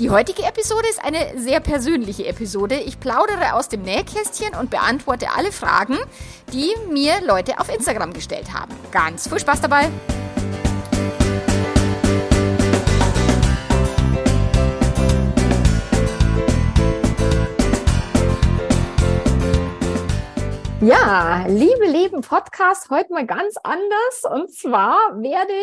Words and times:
Die 0.00 0.10
heutige 0.10 0.42
Episode 0.42 0.88
ist 0.88 1.04
eine 1.04 1.38
sehr 1.38 1.60
persönliche 1.60 2.26
Episode. 2.26 2.74
Ich 2.74 2.98
plaudere 2.98 3.54
aus 3.54 3.68
dem 3.68 3.82
Nähkästchen 3.82 4.52
und 4.58 4.68
beantworte 4.68 5.28
alle 5.36 5.52
Fragen, 5.52 5.96
die 6.52 6.74
mir 6.92 7.20
Leute 7.24 7.60
auf 7.60 7.72
Instagram 7.72 8.12
gestellt 8.12 8.52
haben. 8.52 8.74
Ganz 8.90 9.28
viel 9.28 9.38
Spaß 9.38 9.60
dabei! 9.60 9.88
Ja, 20.80 21.44
liebe 21.46 21.86
Leben 21.86 22.20
Podcast, 22.20 22.90
heute 22.90 23.12
mal 23.12 23.26
ganz 23.26 23.54
anders. 23.62 24.24
Und 24.28 24.52
zwar 24.52 24.98
werde 25.22 25.54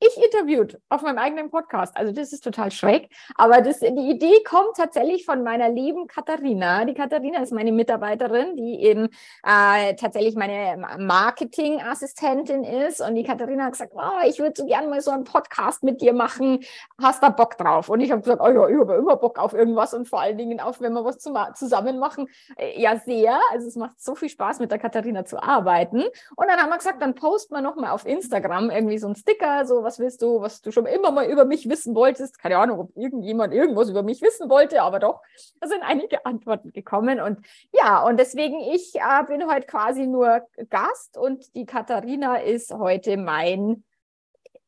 ich 0.00 0.16
interviewt 0.16 0.80
auf 0.88 1.02
meinem 1.02 1.18
eigenen 1.18 1.50
Podcast. 1.50 1.94
Also 1.94 2.12
das 2.12 2.32
ist 2.32 2.42
total 2.42 2.70
schräg. 2.70 3.10
Aber 3.34 3.60
das, 3.60 3.80
die 3.80 4.10
Idee 4.10 4.42
kommt 4.48 4.76
tatsächlich 4.76 5.26
von 5.26 5.42
meiner 5.42 5.68
lieben 5.68 6.06
Katharina. 6.06 6.86
Die 6.86 6.94
Katharina 6.94 7.42
ist 7.42 7.52
meine 7.52 7.70
Mitarbeiterin, 7.70 8.56
die 8.56 8.82
eben 8.82 9.08
äh, 9.44 9.94
tatsächlich 9.96 10.36
meine 10.36 10.82
Marketingassistentin 10.98 12.64
ist. 12.64 13.02
Und 13.02 13.14
die 13.14 13.24
Katharina 13.24 13.64
hat 13.64 13.72
gesagt, 13.72 13.92
oh, 13.94 14.26
ich 14.26 14.38
würde 14.38 14.54
so 14.56 14.66
gerne 14.66 14.88
mal 14.88 15.02
so 15.02 15.10
einen 15.10 15.24
Podcast 15.24 15.82
mit 15.82 16.00
dir 16.00 16.14
machen. 16.14 16.60
Hast 17.00 17.22
da 17.22 17.28
Bock 17.28 17.58
drauf? 17.58 17.90
Und 17.90 18.00
ich 18.00 18.10
habe 18.10 18.22
gesagt, 18.22 18.40
oh 18.40 18.48
ja, 18.48 18.68
ich 18.68 18.80
habe 18.80 18.94
immer 18.94 19.16
Bock 19.16 19.38
auf 19.38 19.52
irgendwas 19.52 19.92
und 19.92 20.08
vor 20.08 20.22
allen 20.22 20.38
Dingen 20.38 20.60
auf, 20.60 20.80
wenn 20.80 20.94
wir 20.94 21.04
was 21.04 21.18
zusammen 21.18 21.98
machen. 21.98 22.26
Äh, 22.56 22.80
ja, 22.80 22.96
sehr. 22.96 23.38
Also 23.52 23.68
es 23.68 23.76
macht 23.76 24.00
so 24.00 24.14
viel 24.14 24.30
Spaß, 24.30 24.60
mit 24.60 24.70
der 24.70 24.78
Katharina 24.78 25.26
zu 25.26 25.42
arbeiten. 25.42 26.04
Und 26.36 26.48
dann 26.48 26.58
haben 26.58 26.70
wir 26.70 26.78
gesagt, 26.78 27.02
dann 27.02 27.14
posten 27.14 27.54
wir 27.54 27.60
nochmal 27.60 27.90
auf 27.90 28.06
Instagram 28.06 28.70
irgendwie 28.70 28.96
so 28.96 29.06
einen 29.06 29.16
Sticker, 29.16 29.66
so 29.66 29.82
was 29.82 29.89
was 29.90 29.98
willst 29.98 30.22
du, 30.22 30.40
was 30.40 30.62
du 30.62 30.70
schon 30.70 30.86
immer 30.86 31.10
mal 31.10 31.26
über 31.26 31.44
mich 31.44 31.68
wissen 31.68 31.96
wolltest. 31.96 32.38
Keine 32.38 32.58
Ahnung, 32.58 32.78
ob 32.78 32.96
irgendjemand 32.96 33.52
irgendwas 33.52 33.90
über 33.90 34.04
mich 34.04 34.22
wissen 34.22 34.48
wollte, 34.48 34.82
aber 34.82 35.00
doch, 35.00 35.20
da 35.60 35.66
sind 35.66 35.82
einige 35.82 36.24
Antworten 36.24 36.72
gekommen. 36.72 37.20
Und 37.20 37.40
ja, 37.72 38.04
und 38.06 38.16
deswegen, 38.18 38.60
ich 38.60 38.94
äh, 38.94 39.24
bin 39.26 39.50
heute 39.50 39.66
quasi 39.66 40.06
nur 40.06 40.42
Gast 40.68 41.18
und 41.18 41.56
die 41.56 41.66
Katharina 41.66 42.36
ist 42.36 42.72
heute 42.72 43.16
mein 43.16 43.82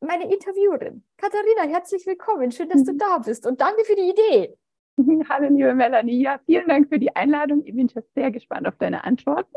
meine 0.01 0.25
Interviewerin. 0.25 1.05
Katharina, 1.15 1.73
herzlich 1.73 2.05
willkommen. 2.05 2.51
Schön, 2.51 2.67
dass 2.67 2.83
du 2.83 2.91
mhm. 2.91 2.97
da 2.97 3.19
bist 3.19 3.47
und 3.47 3.61
danke 3.61 3.85
für 3.85 3.95
die 3.95 4.09
Idee. 4.09 4.57
Hallo, 5.29 5.47
liebe 5.47 5.73
Melanie. 5.73 6.21
Ja, 6.21 6.41
vielen 6.45 6.67
Dank 6.67 6.89
für 6.89 6.99
die 6.99 7.15
Einladung. 7.15 7.63
Ich 7.65 7.73
bin 7.73 7.87
schon 7.87 8.03
sehr 8.13 8.29
gespannt 8.29 8.67
auf 8.67 8.75
deine 8.77 9.05
Antworten. 9.05 9.55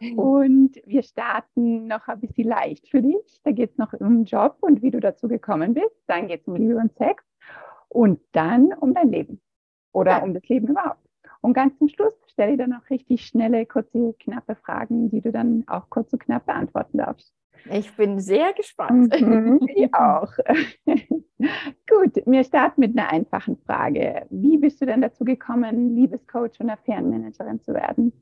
Und 0.16 0.80
wir 0.86 1.02
starten 1.02 1.86
noch 1.86 2.08
ein 2.08 2.20
bisschen 2.20 2.48
leicht 2.48 2.88
für 2.88 3.02
dich. 3.02 3.40
Da 3.44 3.52
geht 3.52 3.72
es 3.72 3.78
noch 3.78 3.92
um 3.92 4.24
Job 4.24 4.56
und 4.60 4.82
wie 4.82 4.90
du 4.90 5.00
dazu 5.00 5.28
gekommen 5.28 5.74
bist. 5.74 6.02
Dann 6.06 6.28
geht 6.28 6.40
es 6.40 6.48
um 6.48 6.56
Liebe 6.56 6.76
und 6.76 6.92
Sex. 6.96 7.22
Und 7.88 8.20
dann 8.32 8.72
um 8.72 8.94
dein 8.94 9.10
Leben 9.10 9.40
oder 9.92 10.12
ja. 10.12 10.22
um 10.22 10.32
das 10.32 10.48
Leben 10.48 10.68
überhaupt. 10.68 11.04
Und 11.42 11.54
ganz 11.54 11.76
zum 11.78 11.88
Schluss 11.88 12.14
stelle 12.28 12.52
ich 12.52 12.58
dann 12.58 12.70
noch 12.70 12.88
richtig 12.90 13.26
schnelle, 13.26 13.66
kurze, 13.66 14.14
knappe 14.20 14.54
Fragen, 14.56 15.10
die 15.10 15.20
du 15.20 15.32
dann 15.32 15.64
auch 15.66 15.88
kurz 15.90 16.12
und 16.12 16.20
knapp 16.20 16.46
beantworten 16.46 16.98
darfst. 16.98 17.34
Ich 17.70 17.94
bin 17.96 18.20
sehr 18.20 18.52
gespannt. 18.52 19.20
Mhm, 19.20 19.60
ich 19.74 19.92
auch. 19.92 20.32
Gut, 20.86 22.22
wir 22.26 22.44
starten 22.44 22.80
mit 22.80 22.96
einer 22.96 23.10
einfachen 23.10 23.56
Frage. 23.58 24.26
Wie 24.30 24.58
bist 24.58 24.80
du 24.80 24.86
denn 24.86 25.00
dazu 25.00 25.24
gekommen, 25.24 25.94
Liebescoach 25.94 26.60
und 26.60 26.70
Affärenmanagerin 26.70 27.60
zu 27.60 27.74
werden? 27.74 28.12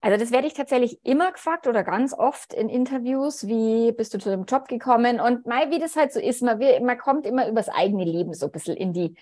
Also 0.00 0.16
das 0.16 0.30
werde 0.30 0.46
ich 0.46 0.54
tatsächlich 0.54 1.00
immer 1.04 1.32
gefragt 1.32 1.66
oder 1.66 1.82
ganz 1.82 2.14
oft 2.14 2.54
in 2.54 2.68
Interviews, 2.68 3.48
wie 3.48 3.90
bist 3.92 4.14
du 4.14 4.18
zu 4.18 4.30
dem 4.30 4.44
Job 4.44 4.68
gekommen? 4.68 5.20
Und 5.20 5.46
mal, 5.46 5.70
wie 5.70 5.80
das 5.80 5.96
halt 5.96 6.12
so 6.12 6.20
ist, 6.20 6.40
man, 6.42 6.60
will, 6.60 6.80
man 6.80 6.98
kommt 6.98 7.26
immer 7.26 7.48
übers 7.48 7.68
eigene 7.68 8.04
Leben 8.04 8.32
so 8.32 8.46
ein 8.46 8.52
bisschen 8.52 8.76
in 8.76 8.92
die 8.92 9.16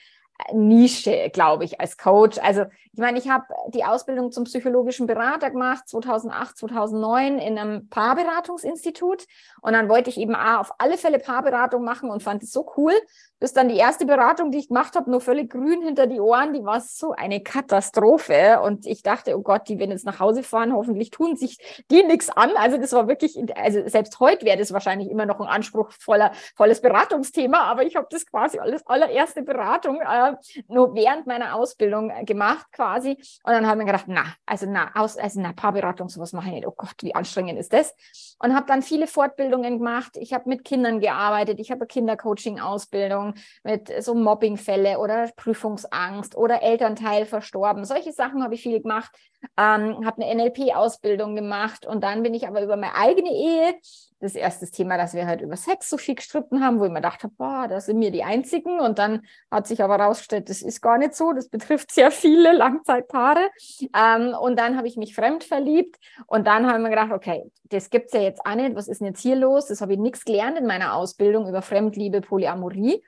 Nische, 0.53 1.31
glaube 1.32 1.64
ich, 1.64 1.81
als 1.81 1.97
Coach. 1.97 2.38
Also 2.38 2.64
ich 2.92 2.98
meine, 2.98 3.19
ich 3.19 3.28
habe 3.28 3.44
die 3.69 3.84
Ausbildung 3.84 4.32
zum 4.32 4.44
psychologischen 4.44 5.06
Berater 5.06 5.50
gemacht 5.50 5.88
2008, 5.88 6.59
2009 6.59 7.38
in 7.38 7.58
einem 7.58 7.88
Paarberatungsinstitut 7.88 9.26
und 9.62 9.72
dann 9.72 9.88
wollte 9.88 10.10
ich 10.10 10.19
eben 10.19 10.34
auch 10.34 10.60
auf 10.60 10.72
alle 10.78 10.98
Fälle 10.98 11.19
Paarberatung 11.19 11.84
machen 11.84 12.10
und 12.10 12.22
fand 12.22 12.43
es 12.43 12.53
so 12.53 12.70
cool, 12.76 12.93
bis 13.38 13.52
dann 13.52 13.69
die 13.69 13.76
erste 13.76 14.06
Beratung, 14.06 14.50
die 14.50 14.58
ich 14.58 14.69
gemacht 14.69 14.97
habe, 14.97 15.10
nur 15.10 15.20
völlig 15.20 15.50
grün 15.50 15.82
hinter 15.82 16.06
die 16.06 16.20
Ohren, 16.20 16.54
die 16.54 16.64
war 16.64 16.80
so 16.80 17.12
eine 17.12 17.41
Katastrophe 17.41 18.60
und 18.62 18.86
ich 18.86 19.02
dachte, 19.02 19.36
oh 19.36 19.42
Gott, 19.42 19.69
die 19.69 19.78
werden 19.78 19.91
jetzt 19.91 20.06
nach 20.06 20.20
Hause 20.20 20.42
fahren, 20.42 20.72
hoffentlich 20.72 21.10
tun 21.10 21.36
sich 21.36 21.58
die 21.91 22.02
nichts 22.02 22.30
an. 22.30 22.50
Also 22.56 22.78
das 22.78 22.92
war 22.92 23.08
wirklich, 23.08 23.38
also 23.56 23.86
selbst 23.86 24.19
heute 24.20 24.46
wäre 24.46 24.56
das 24.56 24.72
wahrscheinlich 24.72 25.10
immer 25.10 25.26
noch 25.26 25.41
ein 25.41 25.48
anspruchsvoller 25.48 26.32
volles 26.54 26.80
Beratungsthema, 26.80 27.58
aber 27.58 27.84
ich 27.84 27.96
habe 27.96 28.06
das 28.10 28.25
quasi 28.26 28.58
alles 28.58 28.86
allererste 28.86 29.42
Beratung 29.42 30.00
äh, 30.00 30.34
nur 30.69 30.94
während 30.94 31.26
meiner 31.26 31.54
Ausbildung 31.56 32.10
äh, 32.10 32.25
gemacht 32.25 32.66
quasi. 32.72 33.19
Und 33.44 33.52
dann 33.52 33.66
haben 33.66 33.78
wir 33.78 33.86
gedacht, 33.86 34.06
na, 34.08 34.25
also 34.46 34.66
na, 34.69 34.91
aus, 34.94 35.19
also 35.19 35.41
na, 35.41 35.52
Paarberatung, 35.52 36.08
sowas 36.08 36.32
mache 36.32 36.48
ich 36.48 36.54
nicht. 36.54 36.66
Oh 36.66 36.75
Gott, 36.76 36.94
wie 37.02 37.14
anstrengend 37.14 37.58
ist 37.58 37.72
das? 37.72 37.94
Und 38.38 38.54
habe 38.54 38.66
dann 38.66 38.82
viele 38.82 39.06
Fortbildungen 39.06 39.78
gemacht. 39.78 40.16
Ich 40.16 40.32
habe 40.32 40.48
mit 40.48 40.64
Kindern 40.64 41.00
gearbeitet. 41.00 41.58
Ich 41.60 41.70
habe 41.70 41.86
Kindercoaching-Ausbildung 41.86 43.25
mit 43.64 43.92
so 44.03 44.14
Mobbingfälle 44.14 44.98
oder 44.98 45.31
Prüfungsangst 45.37 46.37
oder 46.37 46.62
Elternteil 46.62 47.26
verstorben. 47.26 47.84
Solche 47.84 48.12
Sachen 48.12 48.42
habe 48.42 48.54
ich 48.54 48.62
viel 48.62 48.81
gemacht. 48.81 49.10
Ähm, 49.56 50.04
habe 50.04 50.22
eine 50.22 50.34
NLP-Ausbildung 50.34 51.34
gemacht 51.34 51.86
und 51.86 52.02
dann 52.02 52.22
bin 52.22 52.34
ich 52.34 52.46
aber 52.46 52.62
über 52.62 52.76
meine 52.76 52.94
eigene 52.94 53.30
Ehe 53.30 53.74
das 54.20 54.34
erste 54.34 54.66
Thema, 54.70 54.96
dass 54.96 55.14
wir 55.14 55.26
halt 55.26 55.42
über 55.42 55.56
Sex 55.56 55.90
so 55.90 55.98
viel 55.98 56.14
gestritten 56.14 56.64
haben, 56.64 56.80
wo 56.80 56.86
ich 56.86 56.90
mir 56.90 57.02
dachte, 57.02 57.28
boah, 57.28 57.66
da 57.68 57.80
sind 57.80 58.00
wir 58.00 58.10
die 58.10 58.24
Einzigen. 58.24 58.80
Und 58.80 58.98
dann 58.98 59.26
hat 59.50 59.66
sich 59.66 59.82
aber 59.82 59.98
herausgestellt, 59.98 60.48
das 60.48 60.62
ist 60.62 60.80
gar 60.80 60.96
nicht 60.96 61.14
so. 61.14 61.32
Das 61.32 61.48
betrifft 61.48 61.92
sehr 61.92 62.10
viele 62.10 62.52
Langzeitpaare. 62.52 63.50
Ähm, 63.94 64.34
und 64.40 64.58
dann 64.58 64.76
habe 64.76 64.88
ich 64.88 64.96
mich 64.96 65.14
fremd 65.14 65.44
verliebt. 65.44 65.96
Und 66.26 66.46
dann 66.46 66.66
haben 66.66 66.82
wir 66.82 66.90
gedacht, 66.90 67.12
okay, 67.12 67.50
das 67.64 67.90
gibt's 67.90 68.14
ja 68.14 68.20
jetzt 68.20 68.40
auch 68.46 68.54
nicht. 68.54 68.74
Was 68.74 68.88
ist 68.88 69.00
denn 69.00 69.08
jetzt 69.08 69.20
hier 69.20 69.36
los? 69.36 69.66
Das 69.66 69.82
habe 69.82 69.92
ich 69.92 69.98
nichts 69.98 70.24
gelernt 70.24 70.58
in 70.58 70.66
meiner 70.66 70.94
Ausbildung 70.94 71.46
über 71.48 71.60
Fremdliebe, 71.60 72.22
Polyamorie 72.22 73.02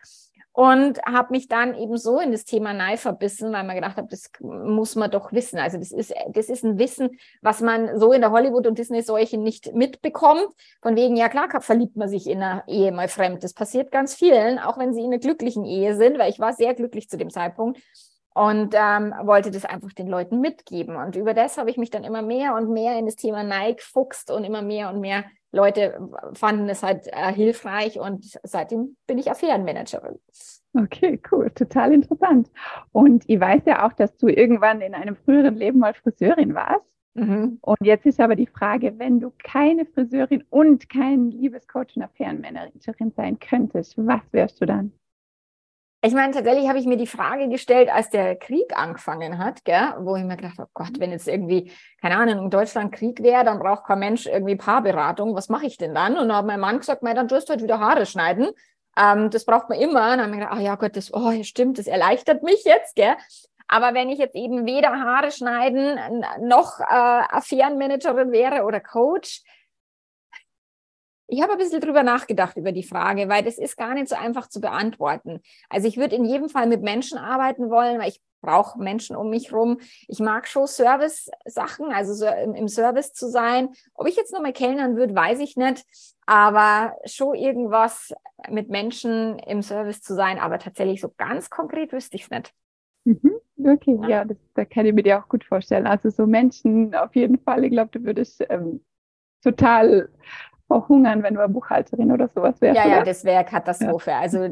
und 0.59 0.99
habe 1.07 1.29
mich 1.31 1.47
dann 1.47 1.77
eben 1.77 1.97
so 1.97 2.19
in 2.19 2.33
das 2.33 2.45
Thema 2.45 2.75
Nei 2.75 2.97
verbissen, 2.97 3.53
weil 3.53 3.63
man 3.63 3.77
gedacht 3.77 3.97
habe, 3.97 4.09
das 4.09 4.29
muss 4.41 4.97
man 4.97 5.09
doch 5.09 5.33
wissen. 5.33 5.61
Also 5.61 5.79
das 5.79 5.93
ist, 5.93 6.13
das 6.33 6.49
ist 6.49 6.65
ein 6.65 6.81
Wissen, 6.81 7.11
was 7.43 7.61
man 7.61 7.97
so 8.01 8.13
in 8.13 8.23
der 8.23 8.33
Hollywood- 8.33 8.67
und 8.67 8.77
Disney-Seuche 8.77 9.39
nicht 9.39 9.73
mitbekommt. 9.73 10.49
Von 10.83 10.97
wegen, 10.97 11.15
ja 11.15 11.29
klar, 11.29 11.49
verliebt 11.61 11.95
man 11.95 12.09
sich 12.09 12.27
in 12.27 12.43
einer 12.43 12.65
Ehe 12.67 12.91
mal 12.91 13.07
fremd. 13.07 13.45
Das 13.45 13.55
passiert 13.55 13.93
ganz 13.93 14.17
vielen, 14.17 14.59
auch 14.59 14.79
wenn 14.79 14.93
sie 14.93 15.03
in 15.03 15.13
einer 15.13 15.21
glücklichen 15.21 15.65
Ehe 15.65 15.95
sind, 15.95 16.19
weil 16.19 16.29
ich 16.29 16.41
war 16.41 16.53
sehr 16.53 16.75
glücklich 16.75 17.09
zu 17.09 17.17
dem 17.17 17.31
Zeitpunkt 17.31 17.81
und 18.39 18.73
ähm, 18.77 19.13
wollte 19.25 19.51
das 19.51 19.65
einfach 19.65 19.93
den 19.93 20.07
Leuten 20.07 20.41
mitgeben. 20.41 20.95
Und 20.95 21.17
über 21.17 21.35
das 21.35 21.59
habe 21.59 21.71
ich 21.71 21.77
mich 21.77 21.91
dann 21.91 22.05
immer 22.05 22.23
mehr 22.23 22.55
und 22.55 22.71
mehr 22.73 22.97
in 22.97 23.07
das 23.07 23.17
Thema 23.17 23.43
Nike 23.43 23.83
fuchst 23.83 24.31
und 24.31 24.45
immer 24.45 24.63
mehr 24.63 24.91
und 24.91 25.01
mehr 25.01 25.25
Leute 25.51 25.99
fanden 26.35 26.69
es 26.69 26.83
halt 26.83 27.09
äh, 27.09 27.33
hilfreich 27.33 27.99
und 27.99 28.39
seitdem 28.45 28.97
bin 29.07 29.19
ich 29.19 29.31
Affärenmanagerin. 29.31 30.21
Okay, 30.75 31.21
cool, 31.33 31.51
total 31.51 31.93
interessant. 31.93 32.49
Und 32.93 33.25
ich 33.27 33.41
weiß 33.41 33.63
ja 33.65 33.87
auch, 33.87 33.93
dass 33.95 34.17
du 34.19 34.29
irgendwann 34.29 34.83
in 34.83 34.95
einem 34.95 35.17
früheren 35.17 35.57
Leben 35.57 35.81
mal 35.81 35.95
Friseurin 35.95 36.55
warst. 36.55 36.87
Mhm. 37.15 37.59
Und 37.63 37.79
jetzt 37.83 38.07
ist 38.07 38.21
aber 38.21 38.37
die 38.37 38.47
Frage, 38.47 38.99
wenn 38.99 39.19
du 39.19 39.33
keine 39.43 39.85
Friseurin 39.87 40.45
und 40.51 40.89
kein 40.89 41.33
Liebescoach 41.33 41.97
und 41.97 42.03
Affärenmanagerin 42.03 43.11
sein 43.17 43.39
könntest, 43.41 43.97
was 43.97 44.21
wärst 44.31 44.61
du 44.61 44.67
dann? 44.67 44.93
Ich 46.01 46.15
meine, 46.15 46.33
tatsächlich 46.33 46.69
habe 46.69 46.79
ich 46.79 46.87
mir 46.87 46.97
die 46.97 47.09
Frage 47.09 47.49
gestellt, 47.49 47.89
als 47.93 48.09
der 48.09 48.37
Krieg 48.37 48.77
angefangen 48.77 49.39
hat, 49.39 49.65
gell, 49.65 49.95
wo 49.99 50.15
ich 50.15 50.23
mir 50.23 50.37
gedacht 50.37 50.59
habe, 50.59 50.69
oh 50.69 50.73
Gott, 50.73 51.01
wenn 51.01 51.11
jetzt 51.11 51.27
irgendwie, 51.27 51.73
keine 52.01 52.17
Ahnung, 52.17 52.45
in 52.45 52.51
Deutschland 52.51 52.93
Krieg 52.93 53.21
wäre, 53.21 53.45
dann 53.45 53.59
braucht 53.59 53.85
kein 53.85 53.99
Mensch 53.99 54.27
irgendwie 54.27 54.55
Paarberatung. 54.55 55.35
Was 55.35 55.49
mache 55.49 55.67
ich 55.67 55.77
denn 55.77 55.95
dann? 55.95 56.17
Und 56.17 56.29
dann 56.29 56.37
hat 56.37 56.47
mein 56.47 56.61
Mann 56.61 56.79
gesagt, 56.79 57.03
dann 57.03 57.27
tust 57.27 57.49
du 57.49 57.51
halt 57.51 57.65
wieder 57.65 57.81
Haare 57.81 58.07
schneiden. 58.07 58.51
Ähm, 58.97 59.31
das 59.31 59.45
braucht 59.45 59.69
man 59.69 59.81
immer. 59.81 60.13
Und 60.13 60.19
dann 60.19 60.21
habe 60.21 60.31
ich 60.31 60.37
mir 60.37 60.41
gedacht, 60.43 60.55
ach 60.57 60.63
ja 60.63 60.75
Gott, 60.77 60.97
das, 60.97 61.13
oh, 61.13 61.33
ja, 61.33 61.43
stimmt, 61.43 61.79
das 61.79 61.89
erleichtert 61.89 62.45
mich 62.45 62.63
jetzt, 62.65 62.95
gell. 62.95 63.17
Aber 63.67 63.93
wenn 63.93 64.09
ich 64.09 64.21
jetzt 64.21 64.37
eben 64.37 64.67
weder 64.67 64.93
Haare 64.93 65.33
schneiden 65.33 65.99
noch 66.41 66.79
äh, 66.79 66.85
Affärenmanagerin 66.85 68.31
wäre 68.31 68.63
oder 68.63 68.79
Coach, 68.79 69.43
ich 71.29 71.43
habe 71.43 71.53
ein 71.53 71.59
bisschen 71.59 71.81
drüber 71.81 72.03
nachgedacht 72.03 72.57
über 72.57 72.73
die 72.73 72.83
Frage, 72.83 73.29
weil 73.29 73.45
das 73.45 73.59
ist 73.59 73.77
gar 73.77 73.95
nicht 73.95 74.09
so 74.09 74.17
einfach 74.17 74.49
zu 74.49 74.61
beantworten. 74.61 75.41
Also 75.69 75.87
ich 75.87 75.99
würde 75.99 76.17
in 76.17 76.25
jedem 76.25 76.49
Fall 76.49 76.67
mit 76.67 76.83
Menschen 76.83 77.19
arbeiten 77.19 77.69
wollen, 77.69 78.01
weil 78.01 78.09
ich 78.09 78.21
brauche 78.41 78.79
Menschen 78.79 79.15
um 79.15 79.29
mich 79.29 79.53
rum. 79.53 79.79
Ich 80.07 80.21
mag 80.21 80.49
schon 80.49 80.67
Service-Sachen, 80.67 81.93
also 81.93 82.15
so 82.15 82.27
im, 82.27 82.69
Service 82.69 83.13
zu 83.13 83.29
sein. 83.29 83.71
Ob 83.95 84.09
ich 84.09 84.17
jetzt 84.17 84.33
nochmal 84.33 84.55
kellnern 84.55 84.97
würde, 84.97 85.15
weiß 85.15 85.41
ich 85.41 85.57
nicht. 85.57 85.85
Aber 86.25 86.97
schon 87.05 87.35
irgendwas 87.35 88.15
mit 88.49 88.71
Menschen 88.71 89.39
im 89.41 89.61
Service 89.63 90.01
zu 90.01 90.15
sein. 90.15 90.39
Aber 90.39 90.59
tatsächlich 90.59 91.01
so 91.01 91.13
ganz 91.17 91.51
konkret 91.51 91.93
wüsste 91.93 92.17
ich 92.17 92.25
es 92.25 92.31
nicht. 92.31 92.55
Mhm, 93.05 93.33
okay, 93.65 93.99
ja, 94.03 94.09
ja 94.09 94.25
das, 94.25 94.39
das 94.55 94.69
kann 94.69 94.87
ich 94.87 94.95
mir 94.95 95.03
dir 95.03 95.19
auch 95.19 95.29
gut 95.29 95.45
vorstellen. 95.45 95.87
Also 95.87 96.09
so 96.09 96.27
Menschen 96.27 96.95
auf 96.95 97.15
jeden 97.17 97.39
Fall. 97.39 97.65
Ich 97.65 97.71
glaube, 97.71 97.91
du 97.91 98.05
würdest 98.05 98.45
ähm, 98.49 98.83
total 99.43 100.11
verhungern, 100.69 101.23
wenn 101.23 101.35
du 101.35 101.41
eine 101.41 101.53
Buchhalterin 101.53 102.13
oder 102.13 102.29
sowas 102.29 102.61
wärst. 102.61 102.77
Ja, 102.77 102.85
oder? 102.85 102.97
ja, 102.99 103.03
das 103.03 103.25
wäre 103.25 103.45
Katastrophe. 103.45 104.11
Ja. 104.11 104.21
Also 104.21 104.49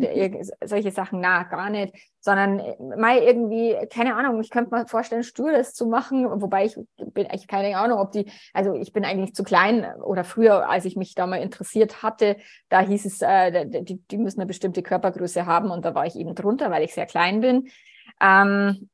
solche 0.65 0.91
Sachen, 0.91 1.21
na, 1.21 1.45
gar 1.45 1.71
nicht. 1.71 1.95
Sondern 2.21 2.61
mal 2.99 3.19
irgendwie, 3.19 3.77
keine 3.93 4.17
Ahnung, 4.17 4.41
ich 4.41 4.51
könnte 4.51 4.75
mir 4.75 4.87
vorstellen, 4.87 5.23
Stewardess 5.23 5.75
zu 5.75 5.87
machen, 5.87 6.27
wobei 6.41 6.65
ich 6.65 6.77
bin 6.97 7.27
eigentlich 7.27 7.47
keine 7.47 7.77
Ahnung, 7.77 8.01
ob 8.01 8.13
die, 8.13 8.27
also 8.53 8.75
ich 8.75 8.93
bin 8.93 9.05
eigentlich 9.05 9.35
zu 9.35 9.45
klein 9.45 9.87
oder 10.03 10.25
früher, 10.25 10.69
als 10.69 10.87
ich 10.87 10.97
mich 10.97 11.15
da 11.15 11.27
mal 11.27 11.37
interessiert 11.37 12.03
hatte, 12.03 12.37
da 12.71 12.81
hieß 12.81 13.05
es, 13.05 13.21
äh, 13.21 13.67
die, 13.67 14.03
die 14.11 14.19
müssen 14.19 14.41
eine 14.41 14.47
bestimmte 14.47 14.83
Körpergröße 14.83 15.47
haben 15.47 15.71
und 15.71 15.85
da 15.85 15.95
war 15.95 16.07
ich 16.07 16.17
eben 16.17 16.35
drunter, 16.35 16.71
weil 16.71 16.83
ich 16.83 16.95
sehr 16.95 17.07
klein 17.07 17.41
bin. 17.41 17.69
Ähm, 18.21 18.89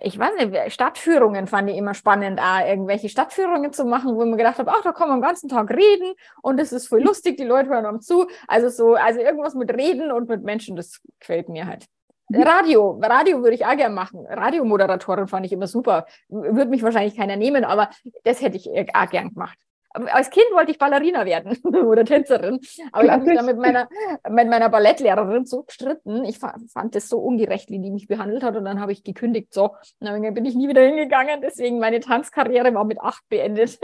ich 0.00 0.18
weiß 0.18 0.34
nicht, 0.36 0.72
Stadtführungen 0.72 1.46
fand 1.46 1.70
ich 1.70 1.76
immer 1.76 1.94
spannend, 1.94 2.40
auch 2.40 2.66
irgendwelche 2.66 3.08
Stadtführungen 3.08 3.72
zu 3.72 3.84
machen, 3.84 4.14
wo 4.14 4.22
ich 4.22 4.28
mir 4.28 4.36
gedacht 4.36 4.58
habe, 4.58 4.70
ach, 4.70 4.82
da 4.82 4.92
kann 4.92 5.08
man 5.08 5.18
den 5.18 5.26
ganzen 5.26 5.48
Tag 5.48 5.70
reden 5.70 6.14
und 6.42 6.60
es 6.60 6.72
ist 6.72 6.88
voll 6.88 7.02
lustig, 7.04 7.36
die 7.36 7.44
Leute 7.44 7.70
hören 7.70 7.86
uns 7.86 8.06
zu. 8.06 8.26
Also 8.48 8.68
so, 8.68 8.94
also 8.94 9.20
irgendwas 9.20 9.54
mit 9.54 9.72
Reden 9.72 10.12
und 10.12 10.28
mit 10.28 10.42
Menschen, 10.42 10.76
das 10.76 11.00
gefällt 11.20 11.48
mir 11.48 11.66
halt. 11.66 11.86
Radio, 12.34 12.98
Radio 13.02 13.42
würde 13.42 13.54
ich 13.54 13.66
auch 13.66 13.76
gerne 13.76 13.94
machen. 13.94 14.24
Radiomoderatorin 14.26 15.28
fand 15.28 15.44
ich 15.44 15.52
immer 15.52 15.66
super. 15.66 16.06
Würde 16.28 16.70
mich 16.70 16.82
wahrscheinlich 16.82 17.16
keiner 17.16 17.36
nehmen, 17.36 17.64
aber 17.64 17.90
das 18.24 18.40
hätte 18.40 18.56
ich 18.56 18.70
auch 18.94 19.10
gern 19.10 19.34
gemacht 19.34 19.58
als 19.94 20.30
Kind 20.30 20.46
wollte 20.52 20.72
ich 20.72 20.78
Ballerina 20.78 21.24
werden 21.24 21.56
oder 21.86 22.04
Tänzerin, 22.04 22.60
aber 22.92 23.04
ich 23.04 23.10
habe 23.10 23.24
mich 23.24 23.36
da 23.36 23.42
mit 23.42 23.58
meiner, 23.58 23.88
mit 24.28 24.48
meiner 24.48 24.68
Ballettlehrerin 24.68 25.44
so 25.44 25.62
gestritten. 25.62 26.24
Ich 26.24 26.38
fand 26.38 26.94
das 26.94 27.08
so 27.08 27.18
ungerecht, 27.18 27.70
wie 27.70 27.78
die 27.78 27.90
mich 27.90 28.08
behandelt 28.08 28.42
hat 28.42 28.56
und 28.56 28.64
dann 28.64 28.80
habe 28.80 28.92
ich 28.92 29.04
gekündigt. 29.04 29.52
So, 29.52 29.74
dann 30.00 30.22
bin 30.34 30.44
ich 30.44 30.54
nie 30.54 30.68
wieder 30.68 30.82
hingegangen. 30.82 31.40
Deswegen 31.42 31.78
meine 31.78 32.00
Tanzkarriere 32.00 32.74
war 32.74 32.84
mit 32.84 33.00
acht 33.00 33.28
beendet. 33.28 33.78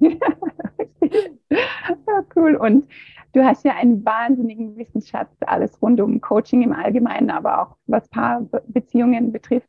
ja, 1.50 2.24
cool. 2.36 2.56
Und 2.56 2.88
du 3.32 3.44
hast 3.44 3.64
ja 3.64 3.74
einen 3.74 4.04
wahnsinnigen 4.04 4.76
Wissensschatz, 4.76 5.30
alles 5.40 5.80
rund 5.80 6.00
um 6.00 6.20
Coaching 6.20 6.62
im 6.62 6.72
Allgemeinen, 6.72 7.30
aber 7.30 7.62
auch 7.62 7.76
was 7.86 8.08
Paarbeziehungen 8.08 9.32
betrifft. 9.32 9.68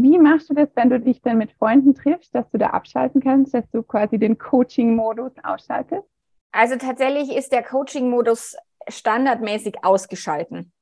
Wie 0.00 0.16
machst 0.16 0.48
du 0.48 0.54
das, 0.54 0.68
wenn 0.76 0.90
du 0.90 1.00
dich 1.00 1.22
dann 1.22 1.38
mit 1.38 1.50
Freunden 1.58 1.92
triffst, 1.92 2.32
dass 2.32 2.48
du 2.50 2.58
da 2.58 2.68
abschalten 2.68 3.20
kannst, 3.20 3.52
dass 3.52 3.68
du 3.72 3.82
quasi 3.82 4.16
den 4.16 4.38
Coaching-Modus 4.38 5.32
ausschaltest? 5.42 6.06
Also 6.52 6.76
tatsächlich 6.76 7.36
ist 7.36 7.50
der 7.50 7.64
Coaching-Modus 7.64 8.54
standardmäßig 8.86 9.84
ausgeschalten. 9.84 10.72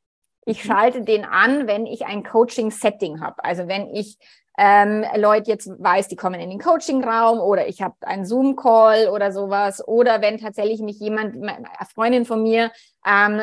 Ich 0.45 0.63
mhm. 0.63 0.69
schalte 0.69 1.01
den 1.01 1.25
an, 1.25 1.67
wenn 1.67 1.87
ich 1.87 2.05
ein 2.05 2.25
Coaching-Setting 2.25 3.23
habe. 3.23 3.43
Also 3.43 3.69
wenn 3.69 3.89
ich 3.95 4.19
ähm, 4.59 5.03
Leute 5.17 5.51
jetzt 5.51 5.71
weiß, 5.79 6.09
die 6.09 6.17
kommen 6.17 6.39
in 6.39 6.51
den 6.51 6.61
Coaching-Raum 6.61 7.39
oder 7.39 7.69
ich 7.69 7.81
habe 7.81 7.95
einen 8.03 8.27
Zoom-Call 8.27 9.09
oder 9.09 9.33
sowas. 9.33 9.83
Oder 9.89 10.21
wenn 10.21 10.37
tatsächlich 10.37 10.81
mich 10.81 11.01
jemand, 11.01 11.37
eine 11.37 11.67
Freundin 11.95 12.27
von 12.27 12.43
mir, 12.43 12.71
ähm, 13.07 13.41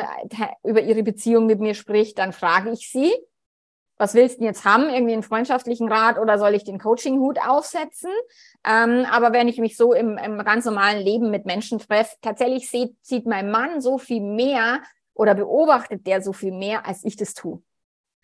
über 0.62 0.82
ihre 0.82 1.02
Beziehung 1.02 1.46
mit 1.46 1.58
mir 1.58 1.74
spricht, 1.74 2.20
dann 2.20 2.32
frage 2.32 2.70
ich 2.70 2.92
sie 2.92 3.12
was 3.96 4.14
willst 4.14 4.40
du 4.40 4.44
jetzt 4.44 4.64
haben? 4.64 4.90
Irgendwie 4.90 5.12
einen 5.12 5.22
freundschaftlichen 5.22 5.90
Rat 5.90 6.18
oder 6.18 6.38
soll 6.38 6.54
ich 6.54 6.64
den 6.64 6.78
Coaching-Hut 6.78 7.38
aufsetzen? 7.46 8.10
Ähm, 8.64 9.06
aber 9.10 9.32
wenn 9.32 9.48
ich 9.48 9.58
mich 9.58 9.76
so 9.76 9.92
im, 9.92 10.18
im 10.18 10.38
ganz 10.44 10.64
normalen 10.64 11.02
Leben 11.02 11.30
mit 11.30 11.46
Menschen 11.46 11.78
treffe, 11.78 12.16
tatsächlich 12.20 12.70
sieht, 12.70 12.96
sieht 13.02 13.26
mein 13.26 13.50
Mann 13.50 13.80
so 13.80 13.98
viel 13.98 14.20
mehr 14.20 14.82
oder 15.14 15.34
beobachtet 15.34 16.06
der 16.06 16.22
so 16.22 16.32
viel 16.32 16.52
mehr, 16.52 16.86
als 16.86 17.04
ich 17.04 17.16
das 17.16 17.34
tue. 17.34 17.62